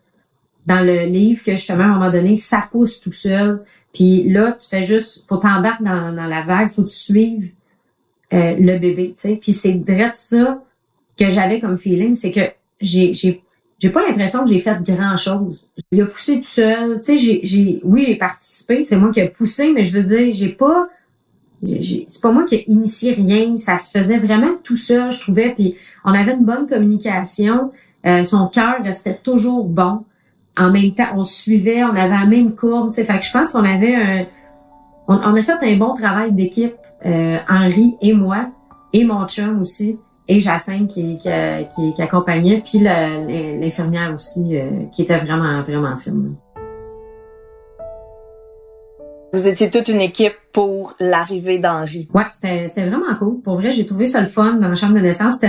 dans 0.68 0.86
le 0.86 1.06
livre 1.06 1.44
que 1.44 1.52
justement, 1.52 1.84
à 1.84 1.88
un 1.88 1.94
moment 1.94 2.12
donné, 2.12 2.36
ça 2.36 2.68
pousse 2.72 3.00
tout 3.00 3.14
seul. 3.14 3.64
Puis 3.94 4.30
là, 4.30 4.52
tu 4.52 4.68
fais 4.70 4.84
juste, 4.84 5.26
faut 5.28 5.38
t'embarquer 5.38 5.86
dans, 5.86 6.14
dans 6.14 6.26
la 6.26 6.44
vague, 6.44 6.72
faut 6.72 6.84
te 6.84 6.90
suivre 6.90 7.48
euh, 8.34 8.56
le 8.60 8.78
bébé, 8.78 9.14
tu 9.16 9.30
sais. 9.30 9.36
Puis 9.42 9.54
c'est 9.54 9.74
direct 9.74 10.16
ça 10.16 10.62
que 11.18 11.30
j'avais 11.30 11.62
comme 11.62 11.78
feeling, 11.78 12.14
c'est 12.14 12.34
que 12.34 12.42
j'ai 12.82 13.14
j'ai 13.14 13.42
j'ai 13.80 13.90
pas 13.90 14.06
l'impression 14.06 14.44
que 14.44 14.50
j'ai 14.50 14.60
fait 14.60 14.78
grand 14.84 15.16
chose. 15.18 15.72
Il 15.92 16.02
a 16.02 16.06
poussé 16.06 16.40
tout 16.42 16.48
seul, 16.48 16.98
tu 16.98 17.04
sais. 17.04 17.18
J'ai 17.18 17.40
j'ai 17.44 17.80
oui 17.84 18.02
j'ai 18.02 18.16
participé, 18.16 18.84
c'est 18.84 18.98
moi 18.98 19.12
qui 19.12 19.22
ai 19.22 19.30
poussé, 19.30 19.72
mais 19.72 19.86
je 19.86 19.98
veux 19.98 20.04
dire 20.04 20.32
j'ai 20.32 20.50
pas 20.50 20.90
c'est 21.64 22.22
pas 22.22 22.32
moi 22.32 22.44
qui 22.44 22.56
ai 22.56 22.70
initié 22.70 23.14
rien, 23.14 23.58
ça 23.58 23.78
se 23.80 23.98
faisait 23.98 24.20
vraiment 24.20 24.56
tout 24.64 24.78
seul, 24.78 25.12
je 25.12 25.22
trouvais. 25.22 25.54
Puis 25.56 25.78
on 26.04 26.12
avait 26.12 26.34
une 26.34 26.46
bonne 26.46 26.68
communication, 26.68 27.72
euh, 28.06 28.26
son 28.26 28.48
cœur 28.48 28.84
restait 28.84 29.20
toujours 29.24 29.64
bon. 29.64 30.04
En 30.58 30.72
même 30.72 30.94
temps, 30.94 31.10
on 31.16 31.24
suivait, 31.24 31.84
on 31.84 31.90
avait 31.90 32.10
la 32.10 32.26
même 32.26 32.56
courbe, 32.56 32.90
tu 32.90 32.96
sais. 32.96 33.06
Fait 33.06 33.20
que 33.20 33.26
je 33.26 33.32
pense 33.32 33.52
qu'on 33.52 33.64
avait 33.64 33.96
un, 33.96 34.26
on, 35.08 35.36
a 35.36 35.42
fait 35.42 35.54
un 35.62 35.78
bon 35.78 35.94
travail 35.94 36.34
d'équipe, 36.34 36.76
euh, 37.06 37.38
Henri 37.50 37.96
et 38.02 38.14
moi 38.14 38.48
et 38.94 39.06
mon 39.06 39.28
chum 39.28 39.62
aussi 39.62 39.98
et 40.28 40.40
Jacinthe 40.40 40.90
qui, 40.90 41.18
qui, 41.18 41.30
qui, 41.74 41.94
qui 41.94 42.02
accompagnait, 42.02 42.62
puis 42.66 42.80
l'infirmière 42.80 44.14
aussi, 44.14 44.58
euh, 44.58 44.84
qui 44.92 45.04
était 45.04 45.18
vraiment, 45.18 45.62
vraiment 45.64 45.96
fine. 45.98 46.36
Vous 49.38 49.48
étiez 49.48 49.70
toute 49.70 49.88
une 49.88 50.02
équipe 50.02 50.34
pour 50.52 50.96
l'arrivée 51.00 51.60
d'Henri. 51.60 52.10
Ouais, 52.12 52.24
c'était 52.32 52.90
vraiment 52.90 53.14
cool. 53.20 53.40
Pour 53.42 53.58
vrai, 53.58 53.72
j'ai 53.72 53.86
trouvé 53.86 54.08
ça 54.08 54.20
le 54.20 54.26
fun 54.26 54.54
dans 54.54 54.68
la 54.68 54.74
chambre 54.74 54.96
de 54.96 55.00
naissance. 55.00 55.40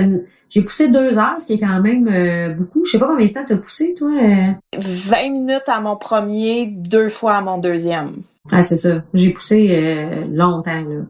J'ai 0.51 0.61
poussé 0.61 0.91
deux 0.91 1.17
heures, 1.17 1.37
ce 1.41 1.47
qui 1.47 1.55
est 1.55 1.59
quand 1.59 1.81
même 1.81 2.07
euh, 2.07 2.51
beaucoup. 2.51 2.85
Je 2.85 2.91
sais 2.91 2.99
pas 2.99 3.07
combien 3.09 3.27
de 3.27 3.33
temps 3.33 3.47
t'as 3.49 3.57
poussé, 3.57 3.95
toi. 3.97 4.11
Euh... 4.11 4.53
20 4.77 5.31
minutes 5.31 5.69
à 5.69 5.81
mon 5.81 5.97
premier, 5.97 6.67
deux 6.67 7.09
fois 7.09 7.37
à 7.37 7.41
mon 7.41 7.57
deuxième. 7.57 8.11
Ah, 8.53 8.63
c'est 8.63 8.77
ça. 8.77 9.03
J'ai 9.15 9.31
poussé 9.31 9.71
euh, 9.71 10.27
longtemps, 10.31 10.85
là. 10.85 11.07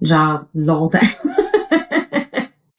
Genre, 0.00 0.44
longtemps. 0.54 0.98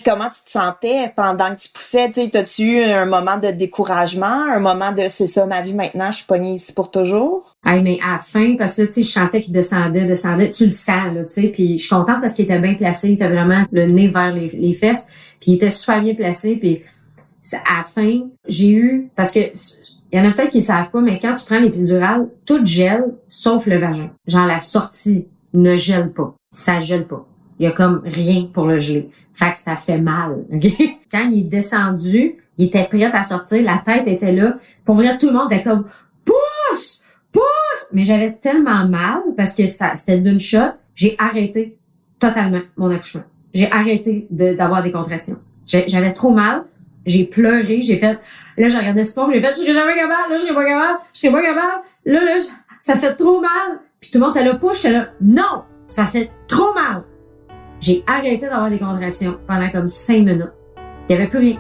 comment 0.06 0.30
tu 0.30 0.44
te 0.46 0.52
sentais 0.52 1.12
pendant 1.16 1.56
que 1.56 1.62
tu 1.62 1.70
poussais? 1.70 2.12
T'as-tu 2.32 2.64
eu 2.64 2.84
un 2.84 3.06
moment 3.06 3.38
de 3.38 3.50
découragement, 3.50 4.46
un 4.54 4.60
moment 4.60 4.92
de 4.92 5.04
c'est 5.10 5.28
ça 5.28 5.46
ma 5.48 5.62
vie 5.62 5.74
maintenant, 5.74 6.12
je 6.12 6.18
suis 6.18 6.26
pognée 6.26 6.54
ici 6.54 6.72
pour 6.74 6.92
toujours? 6.92 7.56
Hey, 7.66 7.82
mais 7.82 7.98
à 8.06 8.14
la 8.14 8.20
fin, 8.20 8.56
parce 8.58 8.76
que 8.76 8.84
tu 8.84 8.94
sais, 8.94 9.04
je 9.04 9.10
sentais 9.10 9.42
qu'il 9.42 9.54
descendait, 9.54 10.06
descendait, 10.06 10.52
tu 10.52 10.66
le 10.66 10.72
sens, 10.72 11.14
là, 11.14 11.26
tu 11.26 11.42
sais, 11.42 11.48
puis 11.50 11.80
je 11.80 11.86
suis 11.86 11.96
contente 11.96 12.22
parce 12.22 12.36
qu'il 12.36 12.46
était 12.46 12.60
bien 12.60 12.76
placé, 12.76 13.10
il 13.10 13.14
était 13.14 13.28
vraiment 13.28 13.66
le 13.72 13.88
nez 13.88 14.08
vers 14.10 14.34
les, 14.34 14.74
fesses, 14.74 15.08
puis 15.42 15.52
il 15.52 15.56
était 15.56 15.72
super 15.72 16.02
bien 16.02 16.14
placé, 16.14 16.58
puis 16.58 16.84
à 17.54 17.78
la 17.80 17.84
fin, 17.84 18.22
j'ai 18.48 18.70
eu, 18.70 19.10
parce 19.16 19.32
que 19.32 19.40
il 20.12 20.20
y 20.20 20.22
en 20.22 20.30
a 20.30 20.34
peut-être 20.34 20.52
qui 20.52 20.62
savent 20.62 20.92
pas, 20.92 21.02
mais 21.02 21.20
quand 21.20 21.34
tu 21.34 21.46
prends 21.46 21.60
l'épidurale, 21.60 22.30
tout 22.46 22.64
gèle, 22.66 23.16
sauf 23.28 23.66
le 23.66 23.80
vagin. 23.80 24.12
Genre 24.28 24.46
la 24.46 24.60
sortie 24.60 25.28
ne 25.54 25.76
gèle 25.76 26.14
pas. 26.14 26.36
Ça 26.52 26.80
gèle 26.80 27.06
pas. 27.06 27.28
Il 27.60 27.66
y 27.66 27.68
a 27.68 27.72
comme 27.72 28.02
rien 28.04 28.48
pour 28.54 28.66
le 28.66 28.80
geler. 28.80 29.10
Fait 29.34 29.52
que 29.54 29.60
ça 29.60 29.76
fait 29.76 29.98
mal. 29.98 30.46
Quand 31.12 31.30
il 31.30 31.40
est 31.40 31.50
descendu, 31.50 32.38
il 32.58 32.68
était 32.68 32.86
prêt 32.86 33.04
à 33.04 33.24
sortir, 33.24 33.64
la 33.64 33.82
tête 33.84 34.08
était 34.08 34.32
là. 34.32 34.58
Pour 34.86 34.96
vrai, 34.96 35.18
tout 35.18 35.28
le 35.28 35.34
monde 35.34 35.52
était 35.52 35.64
comme 35.64 35.86
pousse, 36.24 37.04
pousse. 37.32 37.90
Mais 37.94 38.04
j'avais 38.04 38.34
tellement 38.34 38.88
mal 38.88 39.22
parce 39.36 39.56
que 39.56 39.66
ça, 39.66 39.96
c'était 39.96 40.20
d'une 40.20 40.40
shot. 40.40 40.74
J'ai 40.96 41.16
arrêté 41.18 41.78
totalement 42.20 42.62
mon 42.78 42.90
accouchement. 42.92 43.24
J'ai 43.54 43.72
arrêté 43.72 44.28
d'avoir 44.30 44.84
des 44.84 44.92
contractions. 44.92 45.38
J'avais 45.66 46.14
trop 46.14 46.32
mal. 46.32 46.66
J'ai 47.06 47.26
pleuré. 47.26 47.82
J'ai 47.82 47.98
fait. 47.98 48.20
Là, 48.58 48.70
j'ai 48.70 48.78
regardé 48.78 49.04
ce 49.04 49.20
j'ai 49.34 49.42
fait. 49.42 49.54
Je 49.56 49.62
serai 49.62 49.74
jamais 49.74 49.96
capable. 49.96 50.32
Là, 50.32 50.38
je 50.38 50.44
serai 50.44 50.56
pas 50.56 50.66
capable. 50.66 51.00
Je 51.14 51.20
serai 51.20 51.32
pas 51.32 51.42
capable. 51.42 51.84
Là, 52.06 52.26
là, 52.26 52.38
ça 52.82 52.96
fait 52.96 53.16
trop 53.16 53.42
mal. 53.42 53.80
Puis 54.00 54.12
tout 54.12 54.20
le 54.20 54.26
monde 54.26 54.36
était 54.36 54.46
là, 54.46 54.56
pousse. 54.56 54.84
là, 54.84 55.10
non, 55.22 55.64
ça 55.90 56.06
fait 56.06 56.32
trop 56.48 56.74
mal. 56.74 57.04
J'ai 57.82 58.04
arrêté 58.08 58.48
d'avoir 58.48 58.70
des 58.70 58.80
contractions 58.80 59.38
pendant 59.48 59.70
comme 59.70 59.90
cinq 59.90 60.20
minutes. 60.20 60.54
Il 61.08 61.16
n'y 61.16 61.22
avait 61.22 61.30
plus 61.30 61.40
rien. 61.40 61.60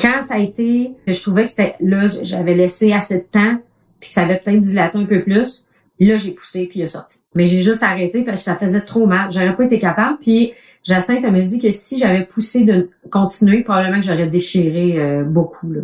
Quand 0.00 0.20
ça 0.20 0.34
a 0.34 0.38
été, 0.38 0.94
je 1.06 1.22
trouvais 1.22 1.44
que 1.44 1.50
c'était 1.50 1.76
là, 1.80 2.06
j'avais 2.06 2.54
laissé 2.54 2.92
assez 2.92 3.18
de 3.18 3.24
temps, 3.24 3.58
puis 4.00 4.08
que 4.08 4.14
ça 4.14 4.22
avait 4.22 4.38
peut-être 4.38 4.60
dilaté 4.60 4.98
un 4.98 5.04
peu 5.04 5.22
plus. 5.22 5.68
Là, 6.00 6.16
j'ai 6.16 6.32
poussé 6.32 6.66
puis 6.66 6.80
il 6.80 6.82
a 6.82 6.88
sorti. 6.88 7.20
Mais 7.34 7.46
j'ai 7.46 7.62
juste 7.62 7.82
arrêté 7.82 8.24
parce 8.24 8.40
que 8.40 8.44
ça 8.44 8.56
faisait 8.56 8.80
trop 8.80 9.06
mal. 9.06 9.30
J'aurais 9.30 9.56
pas 9.56 9.64
été 9.64 9.78
capable. 9.78 10.18
Puis 10.20 10.52
Jacinthe, 10.82 11.24
elle 11.24 11.32
me 11.32 11.42
dit 11.42 11.60
que 11.60 11.70
si 11.70 11.98
j'avais 11.98 12.24
poussé 12.24 12.64
de 12.64 12.90
continuer, 13.10 13.62
probablement 13.62 14.00
que 14.00 14.06
j'aurais 14.06 14.26
déchiré 14.26 14.98
euh, 14.98 15.22
beaucoup. 15.22 15.70
Là. 15.72 15.82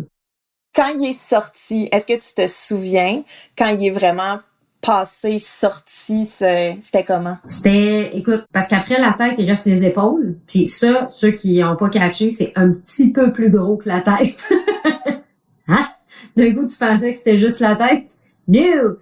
Quand 0.75 0.87
il 0.87 1.09
est 1.09 1.19
sorti, 1.19 1.89
est-ce 1.91 2.05
que 2.05 2.13
tu 2.13 2.33
te 2.35 2.47
souviens 2.47 3.23
quand 3.57 3.67
il 3.67 3.87
est 3.87 3.91
vraiment 3.91 4.39
passé, 4.81 5.39
sorti, 5.39 6.25
c'était 6.25 7.03
comment? 7.05 7.37
C'était, 7.47 8.17
écoute, 8.17 8.45
parce 8.51 8.67
qu'après 8.67 8.99
la 8.99 9.13
tête, 9.13 9.35
il 9.37 9.49
reste 9.49 9.67
les 9.67 9.85
épaules. 9.85 10.37
Puis 10.47 10.67
ça, 10.67 11.07
ceux 11.07 11.31
qui 11.31 11.63
ont 11.63 11.75
pas 11.75 11.89
catché, 11.89 12.31
c'est 12.31 12.51
un 12.55 12.69
petit 12.71 13.11
peu 13.11 13.31
plus 13.31 13.49
gros 13.49 13.77
que 13.77 13.87
la 13.87 14.01
tête. 14.01 14.51
hein? 15.67 15.87
D'un 16.35 16.53
coup, 16.53 16.67
tu 16.67 16.77
pensais 16.77 17.11
que 17.11 17.17
c'était 17.17 17.37
juste 17.37 17.59
la 17.59 17.75
tête? 17.75 18.05
No! 18.47 18.97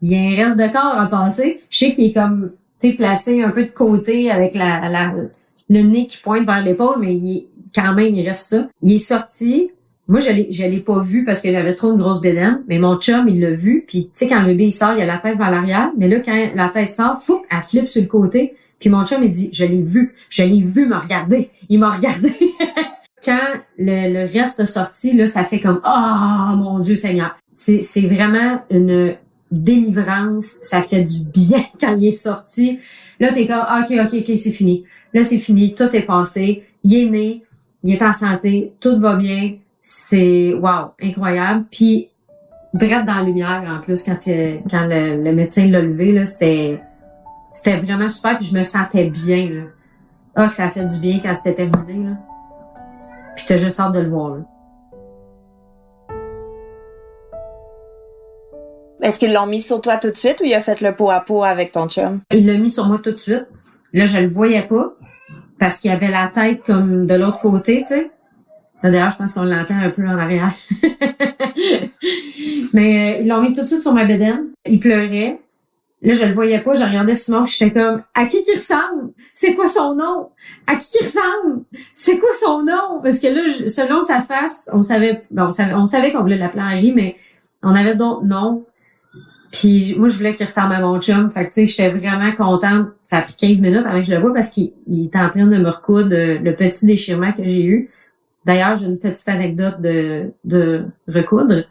Il 0.00 0.12
y 0.12 0.14
a 0.14 0.18
un 0.18 0.44
reste 0.44 0.58
de 0.58 0.72
corps 0.72 0.98
à 0.98 1.06
passer. 1.06 1.60
Je 1.70 1.78
sais 1.78 1.94
qu'il 1.94 2.06
est 2.06 2.12
comme, 2.12 2.52
tu 2.80 2.90
sais, 2.90 2.96
placé 2.96 3.42
un 3.42 3.50
peu 3.50 3.64
de 3.64 3.70
côté 3.70 4.30
avec 4.30 4.54
la, 4.54 4.88
la, 4.88 5.12
le 5.68 5.82
nez 5.82 6.06
qui 6.06 6.22
pointe 6.22 6.46
vers 6.46 6.62
l'épaule, 6.62 6.98
mais 7.00 7.14
il 7.14 7.48
quand 7.74 7.94
même, 7.94 8.14
il 8.14 8.26
reste 8.26 8.48
ça. 8.48 8.68
Il 8.82 8.94
est 8.94 8.98
sorti, 8.98 9.70
moi, 10.08 10.20
je 10.20 10.32
l'ai, 10.32 10.50
je 10.50 10.64
l'ai 10.64 10.80
pas 10.80 11.00
vu 11.00 11.24
parce 11.24 11.42
que 11.42 11.52
j'avais 11.52 11.74
trop 11.74 11.92
une 11.92 11.98
grosse 11.98 12.22
bédaine, 12.22 12.62
mais 12.66 12.78
mon 12.78 12.96
chum, 12.96 13.28
il 13.28 13.40
l'a 13.40 13.50
vu. 13.50 13.84
Puis, 13.86 14.04
tu 14.04 14.10
sais, 14.14 14.28
quand 14.28 14.40
le 14.40 14.46
bébé, 14.46 14.64
il 14.66 14.72
sort, 14.72 14.94
il 14.96 15.02
a 15.02 15.06
la 15.06 15.18
tête 15.18 15.36
vers 15.36 15.50
l'arrière. 15.50 15.90
Mais 15.98 16.08
là, 16.08 16.20
quand 16.20 16.34
la 16.54 16.70
tête 16.70 16.88
sort, 16.88 17.22
fou, 17.22 17.44
elle 17.50 17.62
flippe 17.62 17.90
sur 17.90 18.00
le 18.00 18.08
côté. 18.08 18.54
Puis 18.80 18.88
mon 18.88 19.04
chum, 19.04 19.22
il 19.22 19.28
dit, 19.28 19.50
je 19.52 19.66
l'ai 19.66 19.82
vu. 19.82 20.14
Je 20.30 20.44
l'ai 20.44 20.62
vu 20.62 20.86
me 20.86 20.96
regarder. 20.96 21.50
Il 21.68 21.78
m'a 21.78 21.90
regardé. 21.90 22.32
quand 23.24 23.38
le, 23.76 24.14
le 24.14 24.20
reste 24.20 24.64
sorti, 24.64 25.12
là, 25.12 25.26
ça 25.26 25.44
fait 25.44 25.60
comme, 25.60 25.80
oh, 25.84 26.56
mon 26.56 26.78
Dieu 26.78 26.96
Seigneur. 26.96 27.36
C'est, 27.50 27.82
c'est 27.82 28.06
vraiment 28.06 28.62
une 28.70 29.14
délivrance. 29.50 30.60
Ça 30.62 30.82
fait 30.82 31.04
du 31.04 31.24
bien 31.24 31.64
quand 31.80 31.94
il 31.98 32.08
est 32.08 32.16
sorti. 32.16 32.78
Là, 33.20 33.30
t'es 33.30 33.46
comme, 33.46 33.58
OK, 33.58 33.90
OK, 33.90 34.20
OK, 34.26 34.36
c'est 34.38 34.52
fini. 34.52 34.84
Là, 35.12 35.22
c'est 35.22 35.38
fini. 35.38 35.74
Tout 35.74 35.94
est 35.94 36.06
passé. 36.06 36.64
Il 36.82 36.94
est 36.94 37.10
né. 37.10 37.44
Il 37.84 37.92
est 37.92 38.02
en 38.02 38.14
santé. 38.14 38.72
Tout 38.80 38.98
va 38.98 39.16
bien 39.16 39.56
c'est 39.90 40.52
wow, 40.52 40.92
incroyable. 41.00 41.64
Puis 41.70 42.10
direct 42.74 43.06
dans 43.06 43.14
la 43.14 43.22
lumière 43.22 43.64
en 43.66 43.80
plus 43.80 44.04
quand 44.04 44.18
quand 44.70 44.86
le, 44.86 45.32
médecin 45.32 45.66
l'a 45.66 45.80
levé 45.80 46.12
là, 46.12 46.26
c'était 46.26 46.82
c'était 47.54 47.78
vraiment 47.78 48.10
super 48.10 48.36
puis 48.36 48.48
je 48.48 48.58
me 48.58 48.62
sentais 48.62 49.08
bien 49.08 49.48
là. 49.48 49.62
Ah 50.34 50.48
que 50.48 50.54
ça 50.54 50.66
a 50.66 50.70
fait 50.70 50.86
du 50.86 50.98
bien 50.98 51.20
quand 51.22 51.32
c'était 51.34 51.54
terminé 51.70 52.06
là. 52.06 52.16
Puis 53.34 53.46
t'as 53.48 53.56
juste 53.56 53.80
hâte 53.80 53.94
de 53.94 54.00
le 54.00 54.10
voir 54.10 54.36
là. 54.36 54.42
Est-ce 59.00 59.18
qu'ils 59.18 59.32
l'ont 59.32 59.46
mis 59.46 59.62
sur 59.62 59.80
toi 59.80 59.96
tout 59.96 60.10
de 60.10 60.16
suite 60.16 60.42
ou 60.42 60.44
il 60.44 60.52
a 60.52 60.60
fait 60.60 60.82
le 60.82 60.94
pot 60.94 61.08
à 61.08 61.20
pot 61.20 61.44
avec 61.44 61.72
ton 61.72 61.88
chum? 61.88 62.20
Il 62.30 62.44
l'a 62.44 62.58
mis 62.58 62.70
sur 62.70 62.88
moi 62.88 62.98
tout 63.02 63.12
de 63.12 63.16
suite. 63.16 63.46
Là, 63.94 64.04
je 64.04 64.18
le 64.18 64.28
voyais 64.28 64.66
pas 64.66 64.92
parce 65.58 65.78
qu'il 65.78 65.90
avait 65.90 66.10
la 66.10 66.28
tête 66.28 66.62
comme 66.64 67.06
de 67.06 67.14
l'autre 67.14 67.40
côté, 67.40 67.78
tu 67.78 67.94
sais. 67.94 68.10
D'ailleurs, 68.82 69.10
je 69.10 69.18
pense 69.18 69.34
qu'on 69.34 69.44
l'entend 69.44 69.76
un 69.76 69.90
peu 69.90 70.06
en 70.06 70.16
arrière. 70.18 70.54
Mais 72.74 73.18
euh, 73.18 73.22
ils 73.22 73.28
l'ont 73.28 73.40
mis 73.42 73.52
tout 73.52 73.62
de 73.62 73.66
suite 73.66 73.82
sur 73.82 73.92
ma 73.92 74.04
bédaine. 74.04 74.48
Il 74.66 74.78
pleurait. 74.78 75.40
Là, 76.00 76.14
je 76.14 76.24
le 76.24 76.32
voyais 76.32 76.60
pas. 76.60 76.74
Je 76.74 76.84
regardais 76.84 77.14
Simon. 77.14 77.44
J'étais 77.46 77.72
comme, 77.72 78.02
à 78.14 78.26
qui 78.26 78.42
qui 78.44 78.54
ressemble? 78.54 79.10
C'est 79.34 79.54
quoi 79.54 79.66
son 79.66 79.96
nom? 79.96 80.28
À 80.66 80.76
qui 80.76 80.90
qui 80.90 81.04
ressemble? 81.04 81.64
C'est 81.94 82.18
quoi 82.18 82.28
son 82.40 82.62
nom? 82.62 83.00
Parce 83.02 83.18
que 83.18 83.26
là, 83.26 83.50
selon 83.68 84.02
sa 84.02 84.22
face, 84.22 84.70
on 84.72 84.82
savait, 84.82 85.24
bon, 85.30 85.48
on 85.74 85.86
savait, 85.86 86.12
qu'on 86.12 86.20
voulait 86.20 86.38
l'appeler 86.38 86.62
Henri, 86.62 86.92
mais 86.92 87.16
on 87.64 87.74
avait 87.74 87.96
d'autres 87.96 88.24
noms. 88.24 88.64
Puis 89.50 89.96
moi, 89.98 90.08
je 90.08 90.16
voulais 90.18 90.34
qu'il 90.34 90.46
ressemble 90.46 90.74
à 90.74 90.80
mon 90.80 91.00
chum. 91.00 91.30
Fait 91.30 91.48
que, 91.48 91.54
tu 91.54 91.66
sais, 91.66 91.66
j'étais 91.66 91.90
vraiment 91.90 92.30
contente. 92.32 92.90
Ça 93.02 93.18
a 93.18 93.22
pris 93.22 93.34
15 93.34 93.60
minutes 93.60 93.86
avant 93.86 93.98
que 94.00 94.06
je 94.06 94.14
le 94.14 94.20
vois 94.20 94.32
parce 94.32 94.50
qu'il 94.50 94.72
était 94.92 95.18
en 95.18 95.30
train 95.30 95.46
de 95.46 95.56
me 95.56 95.68
recoudre 95.68 96.14
euh, 96.14 96.38
le 96.38 96.54
petit 96.54 96.86
déchirement 96.86 97.32
que 97.32 97.48
j'ai 97.48 97.64
eu 97.64 97.90
D'ailleurs, 98.48 98.78
j'ai 98.78 98.86
une 98.86 98.98
petite 98.98 99.28
anecdote 99.28 99.82
de, 99.82 100.32
de 100.46 100.86
recoudre. 101.06 101.64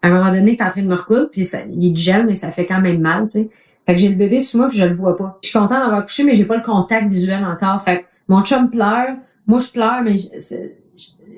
À 0.00 0.08
un 0.08 0.10
moment 0.10 0.32
donné, 0.32 0.56
t'es 0.56 0.64
en 0.64 0.70
train 0.70 0.80
de 0.80 0.86
me 0.86 0.94
recoudre, 0.94 1.28
puis 1.30 1.44
ça, 1.44 1.58
il 1.70 1.92
est 1.92 1.94
gel, 1.94 2.24
mais 2.24 2.32
ça 2.32 2.50
fait 2.50 2.64
quand 2.64 2.80
même 2.80 3.02
mal, 3.02 3.24
tu 3.26 3.40
sais. 3.40 3.50
Fait 3.84 3.94
que 3.94 4.00
j'ai 4.00 4.08
le 4.08 4.14
bébé 4.14 4.40
sur 4.40 4.60
moi, 4.60 4.70
puis 4.70 4.78
je 4.78 4.86
le 4.86 4.94
vois 4.94 5.14
pas. 5.14 5.38
Je 5.44 5.50
suis 5.50 5.58
contente 5.58 5.78
d'avoir 5.78 6.06
couché, 6.06 6.24
mais 6.24 6.34
j'ai 6.34 6.46
pas 6.46 6.56
le 6.56 6.62
contact 6.62 7.10
visuel 7.10 7.44
encore. 7.44 7.82
Fait 7.82 7.98
que 7.98 8.04
mon 8.28 8.42
chum 8.42 8.70
pleure, 8.70 9.10
moi 9.46 9.58
je 9.58 9.70
pleure, 9.70 10.00
mais 10.02 10.16
je, 10.16 10.54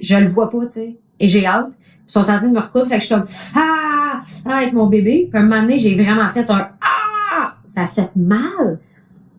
je, 0.00 0.16
le 0.16 0.28
vois 0.28 0.48
pas, 0.48 0.64
tu 0.66 0.72
sais. 0.74 0.96
Et 1.18 1.26
j'ai 1.26 1.44
hâte. 1.44 1.70
Ils 2.06 2.12
sont 2.12 2.20
en 2.20 2.24
train 2.24 2.40
de 2.46 2.54
me 2.54 2.60
recoudre, 2.60 2.86
fait 2.86 2.98
que 2.98 3.00
je 3.00 3.06
suis 3.06 3.14
comme 3.16 3.26
ah, 3.56 4.20
ah 4.46 4.56
avec 4.58 4.72
mon 4.74 4.86
bébé. 4.86 5.26
Puis 5.28 5.40
un 5.40 5.42
moment 5.42 5.60
donné, 5.60 5.78
j'ai 5.78 6.00
vraiment 6.00 6.28
fait 6.28 6.48
un 6.48 6.68
ah, 6.80 7.56
ça 7.66 7.82
a 7.82 7.88
fait 7.88 8.10
mal. 8.14 8.78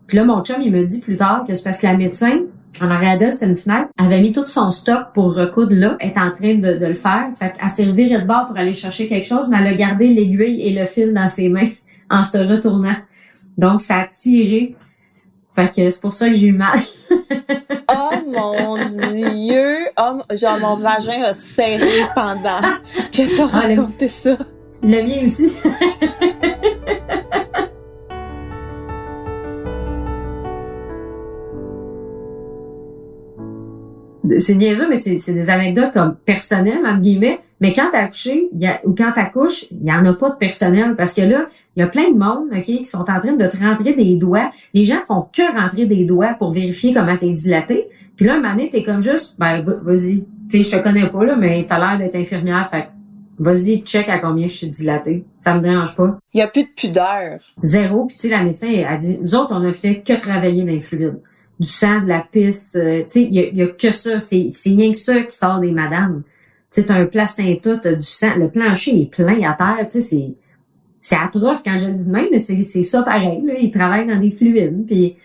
Puis 0.06 0.18
là, 0.18 0.24
mon 0.24 0.44
chum, 0.44 0.60
il 0.60 0.70
me 0.70 0.84
dit 0.84 1.00
plus 1.00 1.16
tard 1.16 1.46
que 1.48 1.54
c'est 1.54 1.64
parce 1.64 1.80
que 1.80 1.86
la 1.86 1.96
médecin, 1.96 2.40
en 2.80 3.18
d'elle, 3.18 3.32
c'était 3.32 3.46
une 3.46 3.56
fenêtre, 3.56 3.88
avait 3.98 4.20
mis 4.20 4.32
tout 4.32 4.46
son 4.46 4.70
stock 4.70 5.12
pour 5.12 5.34
recoudre 5.34 5.74
là, 5.74 5.96
est 6.00 6.16
en 6.16 6.30
train 6.30 6.54
de, 6.54 6.78
de 6.78 6.86
le 6.86 6.94
faire. 6.94 7.26
Fait 7.36 7.52
qu'elle 7.52 7.68
s'est 7.68 7.86
revirée 7.86 8.20
de 8.20 8.26
bord 8.26 8.46
pour 8.46 8.56
aller 8.56 8.72
chercher 8.72 9.08
quelque 9.08 9.26
chose, 9.26 9.48
mais 9.48 9.58
elle 9.60 9.66
a 9.66 9.74
gardé 9.74 10.08
l'aiguille 10.08 10.62
et 10.62 10.72
le 10.72 10.86
fil 10.86 11.12
dans 11.12 11.28
ses 11.28 11.48
mains 11.48 11.70
en 12.10 12.24
se 12.24 12.38
retournant. 12.38 12.96
Donc, 13.58 13.82
ça 13.82 13.98
a 13.98 14.06
tiré. 14.06 14.76
Fait 15.54 15.70
que 15.74 15.90
c'est 15.90 16.00
pour 16.00 16.12
ça 16.12 16.28
que 16.28 16.36
j'ai 16.36 16.48
eu 16.48 16.52
mal. 16.52 16.78
oh 17.10 18.10
mon 18.26 18.86
dieu! 18.86 19.76
Oh, 19.98 20.20
genre, 20.32 20.58
mon 20.60 20.76
vagin 20.76 21.22
a 21.22 21.34
serré 21.34 22.06
pendant 22.14 22.60
que 23.12 23.36
t'as 23.36 23.48
ah, 23.52 23.66
raconté 23.66 24.08
ça. 24.08 24.36
Le 24.82 25.02
mien 25.02 25.26
aussi. 25.26 25.52
C'est 34.40 34.54
niaiseux, 34.54 34.88
mais 34.88 34.96
c'est 34.96 35.32
des 35.32 35.50
anecdotes 35.50 35.92
comme 35.92 36.16
personnelles, 36.24 36.84
entre 36.86 37.00
guillemets. 37.00 37.40
Mais 37.60 37.74
quand 37.74 37.88
t'as 37.92 38.04
accouché, 38.04 38.48
y 38.54 38.66
a, 38.66 38.80
ou 38.84 38.94
quand 38.94 39.12
t'accouches, 39.12 39.66
il 39.70 39.86
y 39.86 39.92
en 39.92 40.04
a 40.06 40.14
pas 40.14 40.30
de 40.30 40.36
personnel. 40.36 40.94
Parce 40.96 41.14
que 41.14 41.22
là, 41.22 41.46
il 41.76 41.80
y 41.80 41.82
a 41.82 41.86
plein 41.86 42.10
de 42.10 42.18
monde, 42.18 42.48
OK, 42.52 42.64
qui 42.64 42.84
sont 42.84 43.00
en 43.00 43.20
train 43.20 43.36
de 43.36 43.46
te 43.46 43.56
rentrer 43.58 43.94
des 43.94 44.16
doigts. 44.16 44.50
Les 44.72 44.84
gens 44.84 45.00
font 45.06 45.26
que 45.32 45.60
rentrer 45.60 45.86
des 45.86 46.04
doigts 46.04 46.34
pour 46.38 46.52
vérifier 46.52 46.94
comment 46.94 47.16
t'es 47.16 47.30
dilaté. 47.32 47.88
Puis 48.16 48.26
là, 48.26 48.34
un 48.34 48.36
moment 48.40 48.54
donné, 48.54 48.70
t'es 48.70 48.82
comme 48.82 49.02
juste, 49.02 49.38
ben, 49.38 49.62
vas-y. 49.62 50.24
Tu 50.50 50.62
sais, 50.62 50.70
je 50.70 50.76
te 50.76 50.82
connais 50.82 51.08
pas, 51.08 51.24
là, 51.24 51.36
mais 51.36 51.64
t'as 51.68 51.78
l'air 51.78 51.98
d'être 51.98 52.16
infirmière, 52.16 52.68
fait 52.68 52.88
vas-y, 53.38 53.78
check 53.78 54.08
à 54.08 54.18
combien 54.18 54.46
je 54.46 54.52
suis 54.52 54.68
dilatée. 54.68 55.24
Ça 55.38 55.54
me 55.54 55.62
dérange 55.62 55.96
pas. 55.96 56.18
Il 56.34 56.38
y 56.38 56.42
a 56.42 56.46
plus 56.46 56.64
de 56.64 56.68
pudeur. 56.76 57.40
Zéro. 57.62 58.04
Puis 58.04 58.16
tu 58.16 58.22
sais, 58.22 58.28
la 58.28 58.44
médecin 58.44 58.70
a 58.86 58.98
dit, 58.98 59.18
nous 59.22 59.34
autres, 59.34 59.52
on 59.52 59.66
a 59.66 59.72
fait 59.72 60.02
que 60.06 60.12
travailler 60.12 60.62
dans 60.62 60.72
les 60.72 60.80
fluides 60.80 61.20
du 61.60 61.68
sang, 61.68 62.00
de 62.00 62.08
la 62.08 62.26
pisse. 62.30 62.74
Euh, 62.74 63.02
tu 63.02 63.10
sais, 63.10 63.22
il 63.22 63.34
y 63.34 63.62
a, 63.62 63.66
que 63.68 63.90
ça. 63.90 64.20
C'est, 64.20 64.48
c'est 64.50 64.70
rien 64.70 64.90
que 64.90 64.98
ça 64.98 65.22
qui 65.22 65.36
sort 65.36 65.60
des 65.60 65.70
madames. 65.70 66.22
Tu 66.72 66.80
sais, 66.80 66.86
t'as 66.86 66.94
un 66.94 67.06
placenta, 67.06 67.76
t'as 67.76 67.94
du 67.94 68.06
sang. 68.06 68.34
Le 68.36 68.48
plancher 68.48 69.02
est 69.02 69.10
plein 69.10 69.40
à 69.42 69.54
terre. 69.54 69.86
Tu 69.86 69.92
sais, 69.92 70.00
c'est, 70.00 70.34
c'est 70.98 71.16
atroce 71.16 71.62
quand 71.62 71.76
je 71.76 71.88
le 71.88 71.94
dis 71.94 72.06
de 72.06 72.12
même, 72.12 72.28
mais 72.30 72.38
c'est, 72.38 72.62
c'est 72.62 72.82
ça 72.82 73.02
pareil. 73.02 73.42
Là. 73.44 73.54
Ils 73.58 73.70
travaillent 73.70 74.06
dans 74.06 74.18
des 74.18 74.30
fluides. 74.30 74.86
Puis 74.86 75.16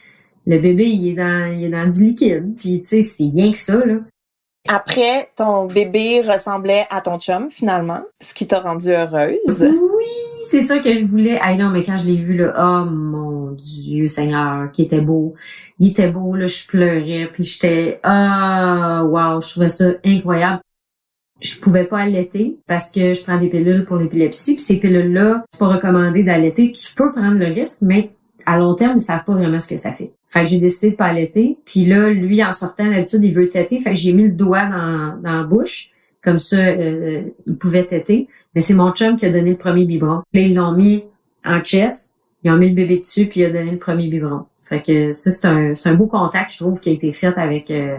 le 0.45 0.59
bébé, 0.59 0.85
il 0.87 1.09
est 1.09 1.15
dans, 1.15 1.53
il 1.53 1.63
est 1.63 1.69
dans 1.69 1.87
du 1.87 2.05
liquide. 2.05 2.55
Puis 2.57 2.81
tu 2.81 2.87
sais, 2.87 3.01
c'est 3.01 3.31
rien 3.33 3.51
que 3.51 3.57
ça. 3.57 3.85
Là. 3.85 3.95
Après, 4.67 5.29
ton 5.35 5.67
bébé 5.67 6.21
ressemblait 6.21 6.87
à 6.89 6.99
ton 6.99 7.19
chum, 7.19 7.51
finalement, 7.51 8.01
ce 8.19 8.33
qui 8.33 8.47
t'a 8.47 8.59
rendue 8.59 8.89
heureuse. 8.89 9.37
Oui, 9.59 10.05
c'est 10.49 10.63
ça 10.63 10.79
que 10.79 10.93
je 10.95 11.05
voulais. 11.05 11.37
Ah 11.39 11.55
non, 11.55 11.69
mais 11.69 11.83
quand 11.83 11.97
je 11.97 12.07
l'ai 12.07 12.17
vu, 12.17 12.35
là, 12.35 12.53
oh 12.57 12.89
mon 12.89 13.51
Dieu 13.51 14.07
Seigneur, 14.07 14.71
qui 14.71 14.83
était 14.83 15.01
beau. 15.01 15.35
Il 15.79 15.89
était 15.89 16.09
beau, 16.09 16.35
là, 16.35 16.47
je 16.47 16.67
pleurais, 16.67 17.29
puis 17.33 17.43
j'étais, 17.43 17.99
ah, 18.03 19.03
wow, 19.05 19.41
je 19.41 19.51
trouvais 19.51 19.69
ça 19.69 19.91
incroyable. 20.05 20.61
Je 21.41 21.59
pouvais 21.59 21.83
pas 21.83 21.99
allaiter 21.99 22.57
parce 22.65 22.93
que 22.93 23.13
je 23.13 23.23
prends 23.23 23.37
des 23.37 23.49
pilules 23.49 23.85
pour 23.85 23.97
l'épilepsie, 23.97 24.55
puis 24.55 24.63
ces 24.63 24.79
pilules-là, 24.79 25.43
c'est 25.51 25.59
pas 25.59 25.67
recommandé 25.67 26.23
d'allaiter. 26.23 26.71
Tu 26.71 26.95
peux 26.95 27.11
prendre 27.11 27.37
le 27.37 27.47
risque, 27.47 27.81
mais 27.81 28.09
à 28.45 28.57
long 28.57 28.75
terme, 28.75 28.97
ils 28.97 29.01
savent 29.01 29.25
pas 29.25 29.33
vraiment 29.33 29.59
ce 29.59 29.67
que 29.67 29.77
ça 29.77 29.93
fait. 29.93 30.11
Fait 30.29 30.41
que 30.41 30.47
j'ai 30.47 30.59
décidé 30.59 30.91
de 30.91 30.95
pas 30.95 31.05
allaiter. 31.05 31.57
Puis 31.65 31.85
là, 31.85 32.09
lui, 32.09 32.43
en 32.43 32.53
sortant, 32.53 32.89
d'habitude, 32.89 33.23
il 33.23 33.33
veut 33.33 33.49
têter. 33.49 33.79
Fait 33.79 33.91
que 33.91 33.95
j'ai 33.95 34.13
mis 34.13 34.23
le 34.23 34.31
doigt 34.31 34.65
dans, 34.65 35.17
dans 35.21 35.37
la 35.37 35.43
bouche. 35.43 35.91
Comme 36.23 36.39
ça, 36.39 36.57
euh, 36.57 37.23
il 37.45 37.55
pouvait 37.55 37.85
têter. 37.85 38.27
Mais 38.53 38.61
c'est 38.61 38.73
mon 38.73 38.91
chum 38.91 39.15
qui 39.15 39.25
a 39.25 39.31
donné 39.31 39.51
le 39.51 39.57
premier 39.57 39.85
biberon. 39.85 40.23
Là, 40.33 40.41
ils 40.41 40.55
l'ont 40.55 40.73
mis 40.73 41.03
en 41.45 41.61
chest. 41.61 42.19
Ils 42.43 42.51
ont 42.51 42.57
mis 42.57 42.69
le 42.69 42.75
bébé 42.75 42.99
dessus, 42.99 43.27
puis 43.27 43.41
il 43.41 43.45
a 43.45 43.51
donné 43.51 43.71
le 43.71 43.77
premier 43.77 44.07
biberon. 44.07 44.45
Fait 44.67 44.81
que 44.81 45.11
ça, 45.11 45.31
c'est 45.31 45.47
un, 45.47 45.75
c'est 45.75 45.89
un 45.89 45.93
beau 45.93 46.07
contact, 46.07 46.51
je 46.53 46.59
trouve, 46.63 46.79
qui 46.79 46.89
a 46.89 46.93
été 46.93 47.11
fait 47.11 47.37
avec... 47.37 47.71
Euh, 47.71 47.97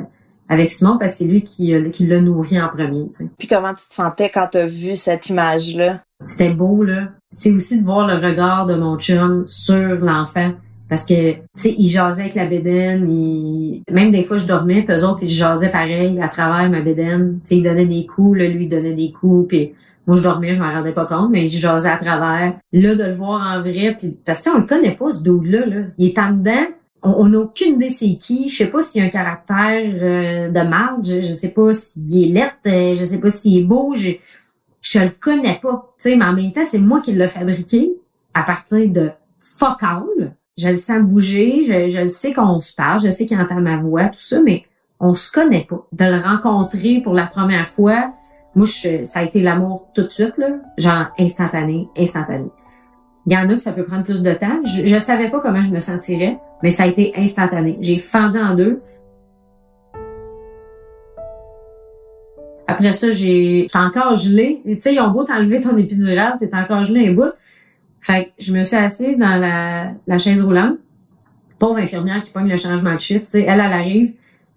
avec 0.48 0.70
Simon 0.70 0.96
parce 0.96 1.14
que 1.14 1.18
c'est 1.18 1.24
lui 1.24 1.42
qui, 1.42 1.74
qui 1.90 2.06
l'a 2.06 2.20
nourri 2.20 2.60
en 2.60 2.68
premier. 2.68 3.06
Tu 3.06 3.28
Puis 3.36 3.48
comment 3.48 3.74
tu 3.74 3.88
te 3.88 3.94
sentais 3.94 4.30
quand 4.32 4.46
tu 4.52 4.58
as 4.58 4.66
vu 4.66 4.94
cette 4.94 5.28
image-là? 5.28 6.02
C'était 6.28 6.54
beau, 6.54 6.84
là. 6.84 7.08
C'est 7.30 7.52
aussi 7.52 7.80
de 7.80 7.84
voir 7.84 8.06
le 8.06 8.14
regard 8.14 8.66
de 8.66 8.76
mon 8.76 8.96
chum 8.96 9.44
sur 9.46 9.96
l'enfant. 9.96 10.52
Parce 10.88 11.04
que, 11.04 11.32
tu 11.32 11.40
sais, 11.54 11.74
il 11.76 11.88
jasait 11.88 12.22
avec 12.22 12.36
la 12.36 12.46
bédaine, 12.46 13.10
il... 13.10 13.82
même 13.90 14.12
des 14.12 14.22
fois 14.22 14.38
je 14.38 14.46
dormais, 14.46 14.82
puis 14.82 14.94
eux 14.94 15.04
autres, 15.04 15.24
ils 15.24 15.28
jasaient 15.28 15.72
pareil 15.72 16.20
à 16.20 16.28
travers 16.28 16.70
ma 16.70 16.80
bédaine. 16.80 17.40
Tu 17.42 17.48
sais, 17.48 17.56
il 17.56 17.64
donnait 17.64 17.86
des 17.86 18.06
coups, 18.06 18.38
là, 18.38 18.46
lui, 18.46 18.64
il 18.64 18.68
donnait 18.68 18.94
des 18.94 19.10
coups, 19.10 19.48
puis 19.48 19.74
moi, 20.06 20.16
je 20.16 20.22
dormais, 20.22 20.54
je 20.54 20.62
m'en 20.62 20.72
rendais 20.72 20.92
pas 20.92 21.06
compte, 21.06 21.30
mais 21.30 21.44
il 21.44 21.48
jasait 21.48 21.88
à 21.88 21.96
travers. 21.96 22.54
Là, 22.72 22.94
de 22.94 23.04
le 23.04 23.12
voir 23.12 23.56
en 23.56 23.60
vrai, 23.60 23.96
puis 23.98 24.16
parce 24.24 24.44
que 24.44 24.50
on 24.50 24.58
le 24.58 24.66
connaît 24.66 24.94
pas, 24.94 25.12
ce 25.12 25.22
dude-là, 25.22 25.66
là. 25.66 25.82
Il 25.98 26.08
est 26.08 26.18
en 26.18 26.32
dedans, 26.32 26.66
on 27.02 27.28
n'a 27.28 27.38
aucune 27.38 27.74
idée 27.74 27.90
c'est 27.90 28.16
qui. 28.16 28.48
Je 28.48 28.56
sais 28.56 28.70
pas 28.70 28.82
s'il 28.82 29.02
a 29.02 29.06
un 29.06 29.08
caractère 29.08 29.94
euh, 30.02 30.48
de 30.48 30.68
marge, 30.68 31.06
je, 31.06 31.22
je 31.22 31.32
sais 31.32 31.50
pas 31.50 31.72
s'il 31.72 32.24
est 32.24 32.32
lettre, 32.32 32.56
euh, 32.66 32.94
je 32.94 33.04
sais 33.04 33.20
pas 33.20 33.30
s'il 33.30 33.58
est 33.58 33.64
beau, 33.64 33.94
je, 33.94 34.12
je 34.80 35.00
le 35.00 35.10
connais 35.10 35.58
pas. 35.60 35.92
Tu 35.98 36.10
sais, 36.10 36.16
mais 36.16 36.24
en 36.24 36.32
même 36.34 36.52
temps, 36.52 36.64
c'est 36.64 36.78
moi 36.78 37.00
qui 37.00 37.12
l'ai 37.12 37.28
fabriqué 37.28 37.92
à 38.34 38.42
partir 38.42 38.88
de 38.88 39.10
fuck 39.40 39.82
all 39.82 40.34
je 40.56 40.68
le 40.68 40.76
sens 40.76 41.02
bouger, 41.02 41.64
je, 41.64 41.90
je 41.90 42.00
le 42.00 42.08
sais 42.08 42.32
qu'on 42.32 42.60
se 42.60 42.74
parle, 42.74 43.00
je 43.00 43.10
sais 43.10 43.26
qu'il 43.26 43.38
entend 43.38 43.60
ma 43.60 43.76
voix, 43.76 44.06
tout 44.06 44.20
ça, 44.20 44.40
mais 44.40 44.64
on 45.00 45.14
se 45.14 45.30
connaît 45.30 45.66
pas. 45.68 45.86
De 45.92 46.04
le 46.04 46.18
rencontrer 46.18 47.00
pour 47.02 47.12
la 47.12 47.26
première 47.26 47.68
fois, 47.68 48.12
moi, 48.56 48.66
ça 48.66 49.20
a 49.20 49.22
été 49.22 49.42
l'amour 49.42 49.90
tout 49.94 50.02
de 50.02 50.08
suite, 50.08 50.38
là, 50.38 50.48
genre 50.78 51.08
instantané, 51.18 51.88
instantané. 51.96 52.46
Il 53.26 53.32
y 53.34 53.36
en 53.36 53.48
a 53.50 53.52
que 53.52 53.56
ça 53.58 53.72
peut 53.72 53.84
prendre 53.84 54.04
plus 54.04 54.22
de 54.22 54.32
temps. 54.32 54.60
Je, 54.64 54.86
je 54.86 54.98
savais 54.98 55.28
pas 55.28 55.40
comment 55.40 55.62
je 55.62 55.70
me 55.70 55.78
sentirais, 55.78 56.38
mais 56.62 56.70
ça 56.70 56.84
a 56.84 56.86
été 56.86 57.12
instantané. 57.16 57.76
J'ai 57.82 57.98
fendu 57.98 58.38
en 58.38 58.54
deux. 58.54 58.80
Après 62.66 62.92
ça, 62.92 63.12
j'ai, 63.12 63.62
j'étais 63.62 63.78
encore 63.78 64.14
gelé. 64.14 64.62
Tu 64.64 64.80
sais, 64.80 64.94
ils 64.94 65.00
ont 65.00 65.10
beau 65.10 65.24
t'enlever 65.24 65.60
ton 65.60 65.76
épidural, 65.76 66.36
t'es 66.38 66.48
encore 66.54 66.84
gelé 66.84 67.08
un 67.08 67.12
bout. 67.12 67.32
Fait 68.00 68.26
que 68.26 68.30
je 68.38 68.56
me 68.56 68.62
suis 68.62 68.76
assise 68.76 69.18
dans 69.18 69.36
la, 69.36 70.18
chaise 70.18 70.42
roulante. 70.42 70.78
Pauvre 71.58 71.78
infirmière 71.78 72.22
qui 72.22 72.32
pogne 72.32 72.48
le 72.48 72.56
changement 72.56 72.94
de 72.94 73.00
chiffre. 73.00 73.26
elle, 73.34 73.44
elle 73.44 73.60
arrive, 73.60 74.14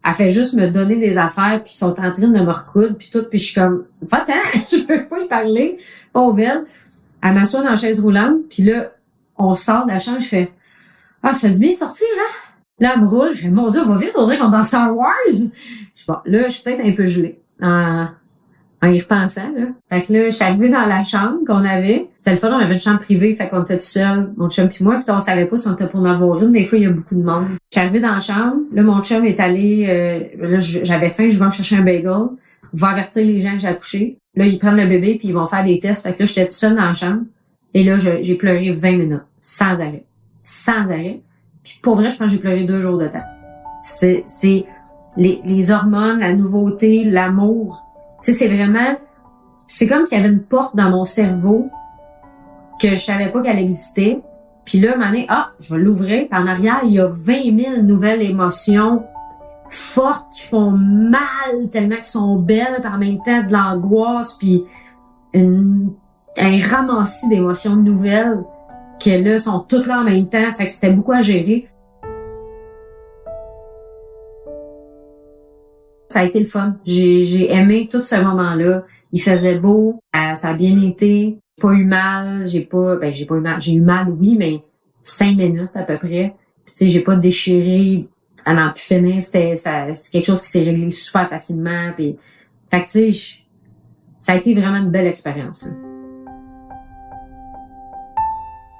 elle 0.09 0.15
fait 0.15 0.29
juste 0.31 0.55
me 0.55 0.69
donner 0.69 0.95
des 0.95 1.17
affaires, 1.17 1.61
puis 1.63 1.73
ils 1.73 1.77
sont 1.77 1.91
en 1.91 2.11
train 2.11 2.27
de 2.27 2.27
me 2.27 2.51
recoudre, 2.51 2.97
puis 2.97 3.09
tout, 3.11 3.23
puis 3.29 3.37
je 3.37 3.45
suis 3.45 3.61
comme, 3.61 3.85
va-t'en, 4.01 4.33
je 4.71 4.87
veux 4.87 5.07
pas 5.07 5.19
lui 5.19 5.27
parler, 5.27 5.77
pauvre 6.11 6.39
elle. 6.39 6.65
Elle 7.21 7.33
m'assoit 7.33 7.61
dans 7.61 7.69
la 7.69 7.75
chaise 7.75 7.99
roulante, 7.99 8.47
puis 8.49 8.63
là, 8.63 8.91
on 9.37 9.53
sort 9.53 9.85
de 9.85 9.91
la 9.91 9.99
chambre, 9.99 10.19
je 10.19 10.27
fais, 10.27 10.51
ah, 11.21 11.31
ça 11.31 11.49
du 11.49 11.59
bien 11.59 11.73
sortir, 11.73 12.07
hein? 12.17 12.33
Là, 12.79 12.93
elle 12.95 13.03
roule, 13.03 13.33
je 13.33 13.43
fais, 13.43 13.49
mon 13.49 13.69
Dieu, 13.69 13.81
on 13.83 13.89
va 13.89 13.97
vite, 13.97 14.13
on 14.15 14.23
dirait 14.23 14.37
qu'on 14.37 14.47
est 14.47 14.51
dans 14.51 14.63
Star 14.63 14.95
Wars. 14.95 15.13
Je 15.27 16.05
bon, 16.07 16.15
là, 16.25 16.47
je 16.47 16.53
suis 16.53 16.63
peut-être 16.63 16.85
un 16.85 16.93
peu 16.93 17.05
gelée 17.05 17.39
en 18.81 18.87
y 18.87 19.01
repensant, 19.01 19.51
là. 19.55 19.67
Fait 19.89 20.01
que 20.01 20.13
là, 20.13 20.25
je 20.29 20.35
suis 20.35 20.43
arrivée 20.43 20.69
dans 20.69 20.85
la 20.85 21.03
chambre 21.03 21.39
qu'on 21.45 21.65
avait. 21.65 22.07
C'était 22.15 22.31
le 22.31 22.37
fun, 22.37 22.49
on 22.51 22.59
avait 22.59 22.73
une 22.73 22.79
chambre 22.79 22.99
privée, 22.99 23.33
fait 23.33 23.49
qu'on 23.49 23.63
était 23.63 23.77
tout 23.77 23.85
seul, 23.85 24.31
mon 24.37 24.49
chum 24.49 24.69
puis 24.69 24.83
moi, 24.83 24.95
puis 24.95 25.05
on 25.09 25.19
savait 25.19 25.45
pas 25.45 25.57
si 25.57 25.67
on 25.67 25.73
était 25.73 25.87
pour 25.87 25.99
en 25.99 26.05
avoir 26.05 26.41
une. 26.41 26.51
Des 26.51 26.63
fois, 26.63 26.77
il 26.77 26.83
y 26.85 26.87
a 26.87 26.91
beaucoup 26.91 27.15
de 27.15 27.23
monde. 27.23 27.47
Je 27.71 27.77
suis 27.77 27.85
arrivée 27.85 27.99
dans 27.99 28.13
la 28.13 28.19
chambre, 28.19 28.57
là, 28.71 28.81
mon 28.81 29.01
chum 29.03 29.25
est 29.25 29.39
allé, 29.39 29.85
euh, 29.89 30.57
j'avais 30.59 31.09
faim, 31.09 31.27
je 31.29 31.37
vais 31.37 31.45
me 31.45 31.51
chercher 31.51 31.77
un 31.77 31.83
bagel. 31.83 32.27
Va 32.71 32.89
avertir 32.89 33.25
les 33.25 33.39
gens 33.39 33.53
que 33.53 33.59
j'ai 33.59 33.67
accouché. 33.67 34.19
Là, 34.35 34.45
ils 34.45 34.59
prennent 34.59 34.77
le 34.77 34.85
bébé, 34.85 35.15
puis 35.17 35.29
ils 35.29 35.33
vont 35.33 35.47
faire 35.47 35.63
des 35.63 35.79
tests. 35.79 36.03
Fait 36.05 36.13
que 36.13 36.19
là, 36.19 36.25
j'étais 36.27 36.45
toute 36.45 36.51
seule 36.51 36.75
dans 36.75 36.85
la 36.85 36.93
chambre. 36.93 37.23
Et 37.73 37.83
là, 37.83 37.97
j'ai 37.97 38.35
pleuré 38.35 38.71
20 38.71 38.91
minutes, 38.91 39.23
sans 39.39 39.81
arrêt. 39.81 40.05
Sans 40.43 40.83
arrêt. 40.83 41.21
Puis 41.63 41.79
pour 41.81 41.95
vrai, 41.95 42.09
je 42.09 42.17
pense 42.17 42.27
que 42.27 42.33
j'ai 42.33 42.39
pleuré 42.39 42.65
deux 42.65 42.79
jours 42.79 42.99
de 42.99 43.07
temps. 43.07 43.25
C'est 43.81 44.23
les, 45.17 45.41
les 45.43 45.71
hormones, 45.71 46.19
la 46.19 46.33
nouveauté, 46.33 47.03
l'amour 47.03 47.88
tu 48.21 48.31
sais, 48.31 48.33
c'est 48.33 48.47
vraiment, 48.47 48.97
c'est 49.67 49.87
comme 49.87 50.05
s'il 50.05 50.17
y 50.17 50.21
avait 50.21 50.31
une 50.31 50.43
porte 50.43 50.75
dans 50.75 50.89
mon 50.89 51.05
cerveau 51.05 51.69
que 52.81 52.89
je 52.89 52.95
savais 52.95 53.31
pas 53.31 53.41
qu'elle 53.41 53.59
existait. 53.59 54.21
Puis 54.65 54.79
là, 54.79 54.95
un 54.99 55.13
ah, 55.29 55.51
je 55.59 55.73
vais 55.73 55.81
l'ouvrir. 55.81 56.27
Puis 56.29 56.39
en 56.39 56.47
arrière, 56.47 56.81
il 56.83 56.91
y 56.91 56.99
a 56.99 57.07
20 57.07 57.57
000 57.57 57.81
nouvelles 57.81 58.21
émotions 58.21 59.03
fortes 59.69 60.33
qui 60.33 60.41
font 60.41 60.71
mal 60.71 61.69
tellement 61.71 61.95
qu'elles 61.95 62.05
sont 62.05 62.37
belles, 62.37 62.77
puis 62.81 62.91
en 62.91 62.97
même 62.97 63.21
temps 63.23 63.43
de 63.43 63.51
l'angoisse, 63.51 64.37
puis 64.37 64.63
un 65.35 65.89
ramassis 66.71 67.27
d'émotions 67.29 67.75
nouvelles 67.75 68.43
que 68.99 69.09
là 69.09 69.37
sont 69.37 69.59
toutes 69.59 69.87
là 69.87 70.01
en 70.01 70.03
même 70.03 70.27
temps. 70.27 70.51
Fait 70.51 70.65
que 70.65 70.71
c'était 70.71 70.91
beaucoup 70.91 71.13
à 71.13 71.21
gérer. 71.21 71.69
Ça 76.09 76.21
a 76.21 76.23
été 76.25 76.39
le 76.39 76.45
fun. 76.45 76.77
J'ai, 76.85 77.23
j'ai 77.23 77.53
aimé 77.53 77.87
tout 77.89 78.01
ce 78.01 78.15
moment-là. 78.15 78.83
Il 79.11 79.21
faisait 79.21 79.59
beau, 79.59 80.01
euh, 80.15 80.35
ça 80.35 80.49
a 80.49 80.53
bien 80.53 80.79
été, 80.81 81.37
pas 81.59 81.71
eu 81.73 81.83
mal, 81.83 82.45
j'ai 82.47 82.61
pas, 82.61 82.97
ben 82.97 83.11
j'ai 83.11 83.25
pas 83.25 83.35
eu 83.35 83.41
mal, 83.41 83.59
j'ai 83.61 83.73
eu 83.73 83.81
mal 83.81 84.09
oui, 84.09 84.35
mais 84.37 84.59
cinq 85.01 85.35
minutes 85.37 85.71
à 85.75 85.83
peu 85.83 85.97
près. 85.97 86.35
Tu 86.65 86.73
sais, 86.73 86.89
j'ai 86.89 87.01
pas 87.01 87.15
déchiré 87.15 88.07
à 88.45 88.53
n'en 88.53 88.71
plus 88.71 88.83
finir. 88.83 89.21
C'était, 89.21 89.55
ça, 89.55 89.93
c'est 89.93 90.11
quelque 90.11 90.27
chose 90.27 90.41
qui 90.43 90.49
s'est 90.49 90.63
réglé 90.63 90.91
super 90.91 91.27
facilement. 91.27 91.91
Puis, 91.95 92.17
fait 92.69 92.85
que 92.85 92.89
tu 92.89 93.11
sais, 93.11 93.39
ça 94.19 94.33
a 94.33 94.35
été 94.35 94.53
vraiment 94.53 94.77
une 94.77 94.91
belle 94.91 95.07
expérience. 95.07 95.65
hein. 95.65 95.88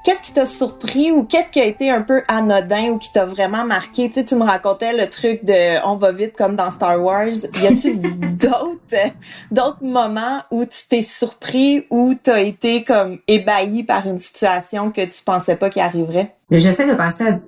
Qu'est-ce 0.05 0.23
qui 0.23 0.33
t'a 0.33 0.45
surpris 0.45 1.11
ou 1.11 1.23
qu'est-ce 1.23 1.51
qui 1.51 1.59
a 1.59 1.65
été 1.65 1.91
un 1.91 2.01
peu 2.01 2.21
anodin 2.27 2.91
ou 2.91 2.97
qui 2.97 3.11
t'a 3.11 3.25
vraiment 3.25 3.65
marqué? 3.65 4.07
Tu 4.07 4.15
sais, 4.15 4.23
tu 4.23 4.35
me 4.35 4.43
racontais 4.43 4.93
le 4.93 5.09
truc 5.09 5.43
de 5.43 5.85
on 5.85 5.97
va 5.97 6.11
vite 6.13 6.35
comme 6.37 6.55
dans 6.55 6.71
Star 6.71 7.03
Wars. 7.03 7.27
Y 7.61 7.67
a-tu 7.67 7.95
d'autres, 8.37 9.11
d'autres 9.51 9.83
moments 9.83 10.41
où 10.51 10.63
tu 10.63 10.87
t'es 10.89 11.01
surpris 11.01 11.85
ou 11.89 12.13
t'as 12.21 12.41
été 12.41 12.83
comme 12.85 13.19
ébahi 13.27 13.83
par 13.83 14.07
une 14.07 14.19
situation 14.19 14.91
que 14.91 15.01
tu 15.01 15.23
pensais 15.23 15.57
pas 15.57 15.69
qu'il 15.69 15.81
arriverait? 15.81 16.33
J'essaie 16.49 16.87
de 16.87 16.95
penser 16.95 17.25
à 17.25 17.39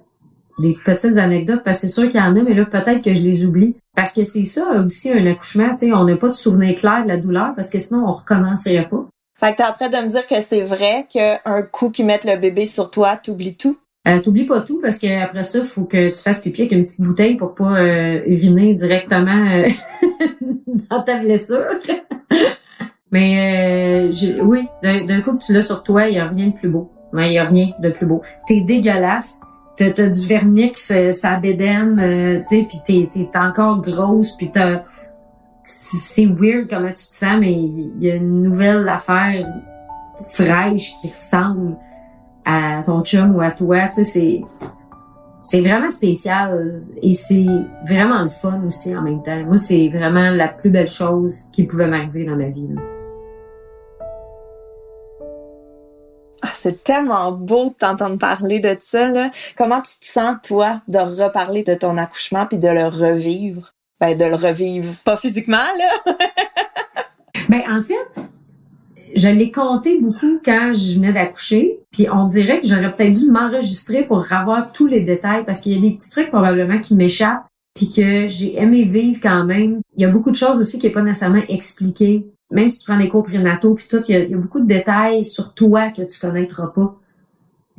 des 0.60 0.76
petites 0.86 1.18
anecdotes 1.18 1.64
parce 1.64 1.78
que 1.78 1.88
c'est 1.88 1.94
sûr 1.94 2.10
qu'il 2.10 2.20
y 2.20 2.24
en 2.24 2.36
a, 2.36 2.44
mais 2.44 2.54
là, 2.54 2.66
peut-être 2.66 3.02
que 3.02 3.14
je 3.14 3.24
les 3.24 3.46
oublie. 3.46 3.76
Parce 3.96 4.14
que 4.14 4.24
c'est 4.24 4.46
ça 4.46 4.72
aussi, 4.72 5.12
un 5.12 5.26
accouchement, 5.26 5.70
tu 5.70 5.88
sais, 5.88 5.94
on 5.94 6.06
n'a 6.06 6.18
pas 6.18 6.28
de 6.28 6.34
souvenir 6.34 6.76
clair 6.78 7.04
de 7.04 7.10
la 7.10 7.18
douleur 7.18 7.54
parce 7.56 7.70
que 7.70 7.80
sinon, 7.80 8.06
on 8.08 8.12
recommencerait 8.12 8.88
pas. 8.90 9.06
Fait 9.41 9.54
que 9.54 9.58
t'es 9.58 9.63
en 9.63 9.71
train 9.71 9.89
de 9.89 10.06
me 10.06 10.10
dire 10.10 10.27
que 10.27 10.36
c'est 10.39 10.62
vrai 10.62 11.08
qu'un 11.12 11.63
coup 11.63 11.89
qu'ils 11.89 12.06
mettent 12.06 12.25
le 12.25 12.38
bébé 12.38 12.67
sur 12.67 12.91
toi, 12.91 13.17
t'oublies 13.17 13.56
tout? 13.56 13.75
Euh, 14.08 14.21
T'oublies 14.21 14.45
pas 14.45 14.62
tout 14.62 14.80
parce 14.82 14.99
que 14.99 15.23
après 15.23 15.41
ça, 15.41 15.65
faut 15.65 15.86
que 15.86 16.10
tu 16.10 16.15
fasses 16.15 16.41
pipi 16.41 16.62
avec 16.62 16.71
une 16.73 16.84
petite 16.84 17.01
bouteille 17.01 17.38
pour 17.38 17.56
pas 17.56 17.80
euh, 17.80 18.21
uriner 18.27 18.75
directement 18.75 19.63
euh, 19.63 19.67
dans 20.89 21.01
ta 21.01 21.19
blessure. 21.21 21.65
Mais 23.12 24.08
euh, 24.08 24.41
oui, 24.43 24.67
d'un 24.84 25.21
coup 25.21 25.34
que 25.34 25.43
tu 25.43 25.54
l'as 25.54 25.63
sur 25.63 25.82
toi, 25.84 26.08
il 26.08 26.15
y 26.15 26.19
a 26.19 26.27
rien 26.27 26.49
de 26.49 26.56
plus 26.56 26.69
beau. 26.69 26.91
Mais 27.12 27.30
il 27.30 27.34
y 27.34 27.39
a 27.39 27.43
rien 27.43 27.71
de 27.80 27.89
plus 27.89 28.06
beau. 28.06 28.21
T'es 28.47 28.62
dégueulasse. 28.62 29.41
T'as 29.75 29.91
t'as 29.91 30.08
du 30.08 30.25
vernix, 30.27 30.91
euh, 30.91 31.12
ça 31.12 31.39
bédaine, 31.39 31.99
euh, 31.99 32.41
tu 32.47 32.60
sais, 32.60 32.67
puis 32.67 33.10
t'es 33.10 33.38
encore 33.38 33.82
grosse, 33.82 34.36
puis 34.38 34.51
t'as 34.51 34.84
c'est 35.63 36.26
weird 36.26 36.69
comment 36.69 36.89
tu 36.89 36.95
te 36.95 37.00
sens, 37.00 37.39
mais 37.39 37.54
il 37.54 37.93
y 38.00 38.12
a 38.12 38.15
une 38.15 38.43
nouvelle 38.43 38.88
affaire 38.89 39.45
fraîche 40.30 40.95
qui 41.02 41.08
ressemble 41.10 41.78
à 42.45 42.82
ton 42.84 43.04
chum 43.04 43.36
ou 43.36 43.41
à 43.41 43.52
toi, 43.52 43.88
tu 43.88 44.04
sais, 44.04 44.04
c'est 44.04 44.41
c'est 45.43 45.62
vraiment 45.62 45.89
spécial 45.89 46.82
et 47.02 47.13
c'est 47.13 47.47
vraiment 47.88 48.21
le 48.21 48.30
fun 48.30 48.62
aussi 48.67 48.95
en 48.95 49.02
même 49.02 49.24
temps. 49.24 49.43
Moi, 49.43 49.58
c'est 49.58 49.89
vraiment 49.89 50.30
la 50.30 50.47
plus 50.47 50.69
belle 50.69 50.88
chose 50.88 51.50
qui 51.52 51.63
pouvait 51.63 51.88
m'arriver 51.88 52.26
dans 52.26 52.36
ma 52.36 52.50
vie. 52.50 52.69
Ah, 56.43 56.50
c'est 56.54 56.84
tellement 56.84 57.32
beau 57.32 57.69
de 57.69 57.74
t'entendre 57.74 58.19
parler 58.19 58.60
de 58.60 58.78
ça, 58.82 59.10
là. 59.10 59.32
Comment 59.58 59.82
tu 59.82 60.00
te 60.00 60.06
sens, 60.06 60.38
toi, 60.43 60.82
de 60.88 61.00
reparler 61.00 61.63
de 61.63 61.74
ton 61.74 61.97
accouchement 61.97 62.45
puis 62.45 62.58
de 62.58 62.67
le 62.67 62.86
revivre? 62.86 63.74
Ben, 64.02 64.18
de 64.18 64.26
le 64.26 64.36
revivre. 64.36 64.94
Pas 65.06 65.16
physiquement, 65.16 65.58
là. 65.58 66.14
Ben 67.50 67.62
en 67.70 67.82
fait, 67.82 67.96
je 69.16 69.28
l'ai 69.28 69.52
compté 69.52 70.00
beaucoup 70.00 70.40
quand 70.44 70.72
je 70.74 70.96
venais 70.96 71.12
d'accoucher, 71.12 71.80
puis 71.92 72.08
on 72.10 72.26
dirait 72.26 72.62
que 72.62 72.68
j'aurais 72.68 72.94
peut-être 72.96 73.18
dû 73.18 73.30
m'enregistrer 73.30 74.06
pour 74.06 74.32
avoir 74.32 74.72
tous 74.72 74.88
les 74.88 75.02
détails 75.02 75.44
parce 75.46 75.62
qu'il 75.62 75.74
y 75.74 75.78
a 75.78 75.82
des 75.82 75.96
petits 75.96 76.10
trucs 76.10 76.30
probablement 76.30 76.80
qui 76.80 76.96
m'échappent 76.96 77.46
puis 77.74 77.90
que 77.90 78.28
j'ai 78.28 78.58
aimé 78.60 78.84
vivre 78.84 79.20
quand 79.22 79.44
même. 79.44 79.82
Il 79.96 80.02
y 80.02 80.06
a 80.06 80.10
beaucoup 80.10 80.32
de 80.32 80.36
choses 80.36 80.60
aussi 80.60 80.80
qui 80.80 80.88
est 80.88 80.92
pas 80.92 81.04
nécessairement 81.04 81.44
expliquées. 81.48 82.28
Même 82.52 82.70
si 82.70 82.80
tu 82.80 82.86
prends 82.86 83.00
des 83.00 83.10
cours 83.10 83.24
prénataux 83.24 83.76
puis 83.76 83.88
tout, 83.90 84.04
il 84.08 84.16
y, 84.16 84.34
a, 84.34 84.38
beaucoup 84.38 84.60
de 84.60 84.68
détails 84.68 85.24
sur 85.24 85.54
toi 85.54 85.90
que 85.90 86.02
tu 86.02 86.20
connaîtras 86.20 86.68
pas. 86.68 86.96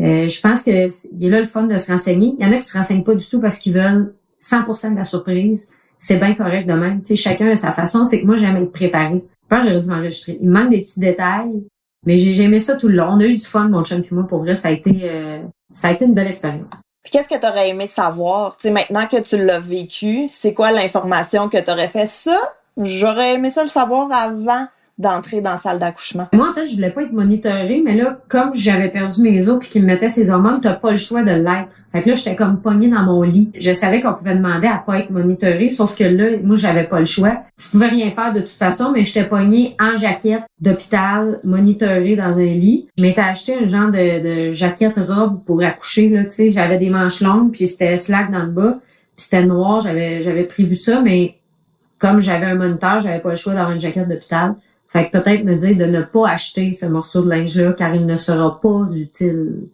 Euh, 0.01 0.29
je 0.29 0.41
pense 0.41 0.63
que 0.65 0.71
il 0.71 1.25
est 1.25 1.31
là 1.31 1.41
le 1.41 1.47
fun 1.47 1.65
de 1.65 1.77
se 1.77 1.93
renseigner. 1.93 2.35
Il 2.39 2.45
y 2.45 2.49
en 2.49 2.53
a 2.53 2.57
qui 2.57 2.69
se 2.69 2.77
renseignent 2.77 3.05
pas 3.05 3.15
du 3.15 3.27
tout 3.27 3.41
parce 3.41 3.59
qu'ils 3.59 3.75
veulent 3.75 4.15
100% 4.41 4.93
de 4.93 4.97
la 4.97 5.05
surprise. 5.05 5.73
C'est 6.03 6.17
bien 6.17 6.35
correct 6.35 6.67
de 6.67 6.73
même. 6.73 6.99
Tu 6.99 7.07
sais, 7.07 7.17
chacun 7.17 7.49
a 7.51 7.55
sa 7.55 7.73
façon. 7.73 8.07
C'est 8.07 8.23
que 8.23 8.27
moi, 8.27 8.37
j'aime 8.37 8.57
être 8.57 8.73
préparée. 8.73 9.23
Je 9.45 9.49
pense 9.49 9.65
j'aurais 9.65 10.09
dû. 10.09 10.39
Il 10.41 10.51
manque 10.51 10.71
des 10.71 10.81
petits 10.81 10.99
détails, 10.99 11.63
mais 12.05 12.17
j'ai 12.17 12.43
aimé 12.43 12.59
ça 12.59 12.75
tout 12.75 12.89
le 12.89 12.97
long. 12.97 13.11
On 13.11 13.21
a 13.21 13.25
eu 13.25 13.37
du 13.37 13.47
fun, 13.47 13.69
mon 13.69 13.85
chum 13.85 14.01
et 14.01 14.09
moi. 14.11 14.27
Pour 14.27 14.41
vrai, 14.41 14.57
ça 14.57 14.69
a 14.69 14.71
été, 14.73 15.03
euh, 15.05 15.43
ça 15.71 15.89
a 15.89 15.93
été 15.93 16.05
une 16.05 16.15
belle 16.15 16.27
expérience. 16.27 16.83
Puis 17.05 17.13
qu'est-ce 17.13 17.29
que 17.29 17.41
t'aurais 17.41 17.69
aimé 17.69 17.87
savoir? 17.87 18.57
Tu 18.57 18.67
sais, 18.67 18.71
maintenant 18.73 19.07
que 19.07 19.21
tu 19.21 19.37
l'as 19.45 19.61
vécu, 19.61 20.25
c'est 20.27 20.55
quoi 20.55 20.73
l'information 20.73 21.49
que 21.49 21.59
t'aurais 21.59 21.87
fait? 21.87 22.07
Ça, 22.07 22.37
j'aurais 22.77 23.35
aimé 23.35 23.51
ça 23.51 23.63
le 23.63 23.69
savoir 23.69 24.11
avant 24.11 24.67
d'entrer 24.99 25.41
dans 25.41 25.53
la 25.53 25.57
salle 25.57 25.79
d'accouchement. 25.79 26.29
Moi, 26.33 26.49
en 26.49 26.53
fait, 26.53 26.67
je 26.67 26.75
voulais 26.75 26.91
pas 26.91 27.03
être 27.03 27.13
monitorée, 27.13 27.83
mais 27.85 27.97
là, 27.97 28.19
comme 28.29 28.55
j'avais 28.55 28.89
perdu 28.89 29.23
mes 29.23 29.49
os 29.49 29.59
puis 29.59 29.71
qu'ils 29.71 29.83
me 29.83 29.87
mettaient 29.87 30.09
ces 30.09 30.31
hormones, 30.31 30.61
t'as 30.61 30.75
pas 30.75 30.91
le 30.91 30.97
choix 30.97 31.23
de 31.23 31.31
l'être. 31.31 31.77
Fait 31.93 32.03
que 32.03 32.11
là, 32.11 32.15
j'étais 32.15 32.37
comme 32.37 32.61
pognée 32.61 32.89
dans 32.89 33.03
mon 33.03 33.23
lit. 33.23 33.51
Je 33.55 33.73
savais 33.73 34.01
qu'on 34.01 34.13
pouvait 34.13 34.37
demander 34.37 34.67
à 34.67 34.79
pas 34.79 35.01
être 35.01 35.11
monitorée, 35.11 35.69
sauf 35.69 35.97
que 35.97 36.05
là, 36.05 36.37
moi, 36.43 36.57
j'avais 36.57 36.85
pas 36.85 37.01
le 37.01 37.07
choix. 37.07 37.43
Je 37.59 37.71
pouvais 37.71 37.89
rien 37.89 38.11
faire 38.11 38.33
de 38.33 38.41
toute 38.41 38.51
façon, 38.51 38.93
mais 38.95 39.05
j'étais 39.05 39.29
pognée 39.29 39.77
en 39.81 39.97
jaquette 39.97 40.43
d'hôpital, 40.61 41.41
monitorée 41.43 42.17
dans 42.17 42.39
un 42.39 42.45
lit. 42.45 42.89
Je 42.99 43.03
m'étais 43.03 43.21
acheté 43.21 43.57
un 43.57 43.69
genre 43.69 43.91
de, 43.91 44.49
de 44.49 44.53
jaquette 44.53 44.97
robe 44.97 45.43
pour 45.45 45.63
accoucher, 45.63 46.11
là, 46.11 46.25
tu 46.25 46.31
sais. 46.31 46.49
J'avais 46.51 46.79
des 46.79 46.91
manches 46.91 47.23
longues, 47.23 47.51
puis 47.51 47.67
c'était 47.67 47.97
slack 47.97 48.31
dans 48.31 48.45
le 48.45 48.51
bas, 48.51 48.79
puis 49.17 49.25
c'était 49.25 49.47
noir, 49.47 49.81
j'avais, 49.81 50.23
j'avais 50.23 50.45
prévu 50.45 50.77
ça, 50.77 51.01
mais 51.01 51.37
comme 51.99 52.21
j'avais 52.21 52.47
un 52.47 52.57
moniteur, 52.57 53.01
j'avais 53.01 53.21
pas 53.21 53.31
le 53.31 53.37
choix 53.37 53.55
d'avoir 53.55 53.73
une 53.73 53.81
jaquette 53.81 54.09
d'hôpital. 54.09 54.55
Fait 54.93 55.09
que 55.09 55.13
peut-être 55.19 55.45
me 55.45 55.57
dire 55.57 55.75
de 55.79 55.87
ne 55.87 56.03
pas 56.03 56.29
acheter 56.29 56.75
ce 56.75 56.85
morceau 56.85 57.23
de 57.23 57.31
linge-là 57.31 57.73
car 57.73 57.95
il 57.95 58.05
ne 58.05 58.17
sera 58.17 58.61
pas 58.61 58.89
utile. 58.95 59.69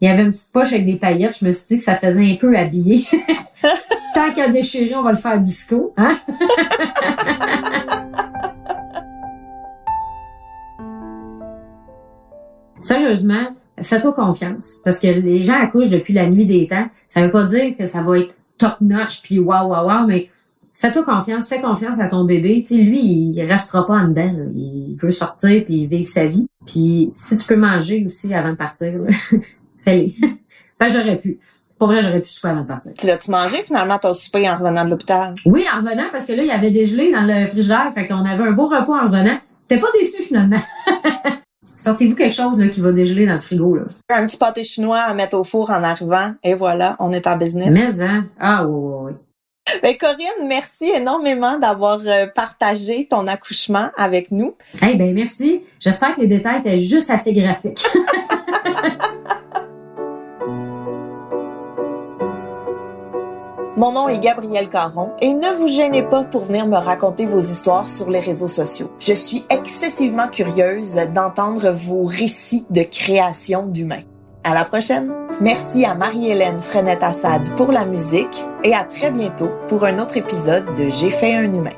Il 0.00 0.08
y 0.08 0.10
avait 0.10 0.22
une 0.22 0.32
petite 0.32 0.52
poche 0.52 0.74
avec 0.74 0.84
des 0.84 0.96
paillettes. 0.96 1.38
Je 1.40 1.46
me 1.46 1.52
suis 1.52 1.68
dit 1.68 1.78
que 1.78 1.84
ça 1.84 1.96
faisait 1.96 2.30
un 2.30 2.36
peu 2.36 2.54
habillé. 2.54 3.06
Tant 4.14 4.30
qu'à 4.34 4.50
déchirer, 4.50 4.94
on 4.94 5.02
va 5.02 5.12
le 5.12 5.16
faire 5.16 5.40
disco. 5.40 5.94
Hein? 5.96 6.18
Sérieusement, 12.82 13.56
fais-toi 13.80 14.12
confiance. 14.12 14.82
Parce 14.84 14.98
que 15.00 15.06
les 15.06 15.42
gens 15.42 15.58
accouchent 15.58 15.88
depuis 15.88 16.12
la 16.12 16.28
nuit 16.28 16.44
des 16.44 16.66
temps. 16.66 16.90
Ça 17.06 17.22
veut 17.22 17.30
pas 17.30 17.44
dire 17.44 17.74
que 17.78 17.86
ça 17.86 18.02
va 18.02 18.18
être 18.18 18.34
top-notch 18.58 19.22
puis 19.22 19.38
waouh, 19.38 19.70
waouh, 19.70 19.86
waouh, 19.86 20.06
mais 20.06 20.28
fais-toi 20.80 21.04
confiance, 21.04 21.48
fais 21.48 21.60
confiance 21.60 22.00
à 22.00 22.08
ton 22.08 22.24
bébé. 22.24 22.62
Tu 22.66 22.76
sais, 22.76 22.82
lui, 22.82 23.00
il 23.34 23.42
restera 23.44 23.86
pas 23.86 23.94
en 23.94 24.08
dedans. 24.08 24.32
là. 24.32 24.44
Il 24.54 24.96
veut 25.00 25.10
sortir 25.10 25.64
puis 25.64 25.86
vivre 25.86 26.08
sa 26.08 26.26
vie. 26.26 26.46
Puis 26.66 27.12
si 27.14 27.36
tu 27.36 27.46
peux 27.46 27.56
manger 27.56 28.04
aussi 28.06 28.32
avant 28.32 28.52
de 28.52 28.56
partir, 28.56 28.94
fais-le. 29.84 30.10
ben, 30.80 30.88
j'aurais 30.88 31.18
pu. 31.18 31.38
Pour 31.78 31.88
vrai, 31.88 32.02
j'aurais 32.02 32.20
pu 32.20 32.28
souper 32.28 32.48
avant 32.48 32.62
de 32.62 32.66
partir. 32.66 32.92
Tu 32.98 33.06
l'as-tu 33.06 33.30
mangé 33.30 33.62
finalement 33.62 33.98
ton 33.98 34.12
souper 34.12 34.48
en 34.48 34.56
revenant 34.56 34.84
de 34.84 34.90
l'hôpital? 34.90 35.34
Oui, 35.46 35.64
en 35.72 35.78
revenant, 35.78 36.08
parce 36.12 36.26
que 36.26 36.32
là, 36.32 36.42
il 36.42 36.48
y 36.48 36.50
avait 36.50 36.70
dégelé 36.70 37.10
dans 37.12 37.22
le 37.22 37.46
frigidaire, 37.46 37.90
fait 37.94 38.06
qu'on 38.06 38.24
avait 38.24 38.44
un 38.44 38.52
beau 38.52 38.66
repas 38.66 39.02
en 39.02 39.06
revenant. 39.06 39.38
T'es 39.66 39.78
pas 39.78 39.86
déçu 39.98 40.22
finalement. 40.22 40.60
Sortez-vous 41.64 42.16
quelque 42.16 42.34
chose 42.34 42.58
là, 42.58 42.68
qui 42.68 42.80
va 42.80 42.92
dégeler 42.92 43.24
dans 43.26 43.34
le 43.34 43.40
frigo. 43.40 43.76
Là. 43.76 43.84
Un 44.10 44.26
petit 44.26 44.36
pâté 44.36 44.64
chinois 44.64 45.00
à 45.00 45.14
mettre 45.14 45.38
au 45.38 45.44
four 45.44 45.70
en 45.70 45.82
arrivant 45.82 46.34
et 46.42 46.52
voilà, 46.52 46.96
on 46.98 47.12
est 47.12 47.26
en 47.26 47.38
business. 47.38 47.70
Mais 47.70 48.04
hein? 48.04 48.26
Ah 48.38 48.66
oui, 48.66 48.74
oui, 48.74 49.12
oui. 49.12 49.12
Ben, 49.82 49.96
Corinne, 49.96 50.46
merci 50.46 50.90
énormément 50.90 51.58
d'avoir 51.58 52.00
euh, 52.06 52.26
partagé 52.26 53.06
ton 53.08 53.26
accouchement 53.26 53.90
avec 53.96 54.30
nous. 54.30 54.54
Eh 54.82 54.96
ben 54.96 55.14
merci. 55.14 55.62
J'espère 55.78 56.14
que 56.14 56.20
les 56.20 56.28
détails 56.28 56.60
étaient 56.60 56.80
juste 56.80 57.10
assez 57.10 57.32
graphiques. 57.32 57.86
Mon 63.76 63.92
nom 63.92 64.08
est 64.08 64.18
Gabrielle 64.18 64.68
Caron 64.68 65.12
et 65.22 65.32
ne 65.32 65.56
vous 65.56 65.68
gênez 65.68 66.02
pas 66.02 66.24
pour 66.24 66.42
venir 66.42 66.66
me 66.66 66.76
raconter 66.76 67.24
vos 67.24 67.40
histoires 67.40 67.88
sur 67.88 68.10
les 68.10 68.20
réseaux 68.20 68.46
sociaux. 68.46 68.90
Je 68.98 69.14
suis 69.14 69.46
excessivement 69.48 70.28
curieuse 70.28 70.96
d'entendre 71.14 71.70
vos 71.70 72.04
récits 72.04 72.66
de 72.68 72.82
création 72.82 73.64
d'humains. 73.64 74.02
À 74.42 74.54
la 74.54 74.64
prochaine! 74.64 75.12
Merci 75.42 75.84
à 75.84 75.94
Marie-Hélène 75.94 76.60
Frenette-Assad 76.60 77.54
pour 77.56 77.72
la 77.72 77.84
musique 77.84 78.46
et 78.64 78.74
à 78.74 78.84
très 78.84 79.10
bientôt 79.10 79.50
pour 79.68 79.84
un 79.84 79.98
autre 79.98 80.16
épisode 80.16 80.74
de 80.76 80.88
J'ai 80.88 81.10
fait 81.10 81.34
un 81.34 81.52
humain. 81.52 81.76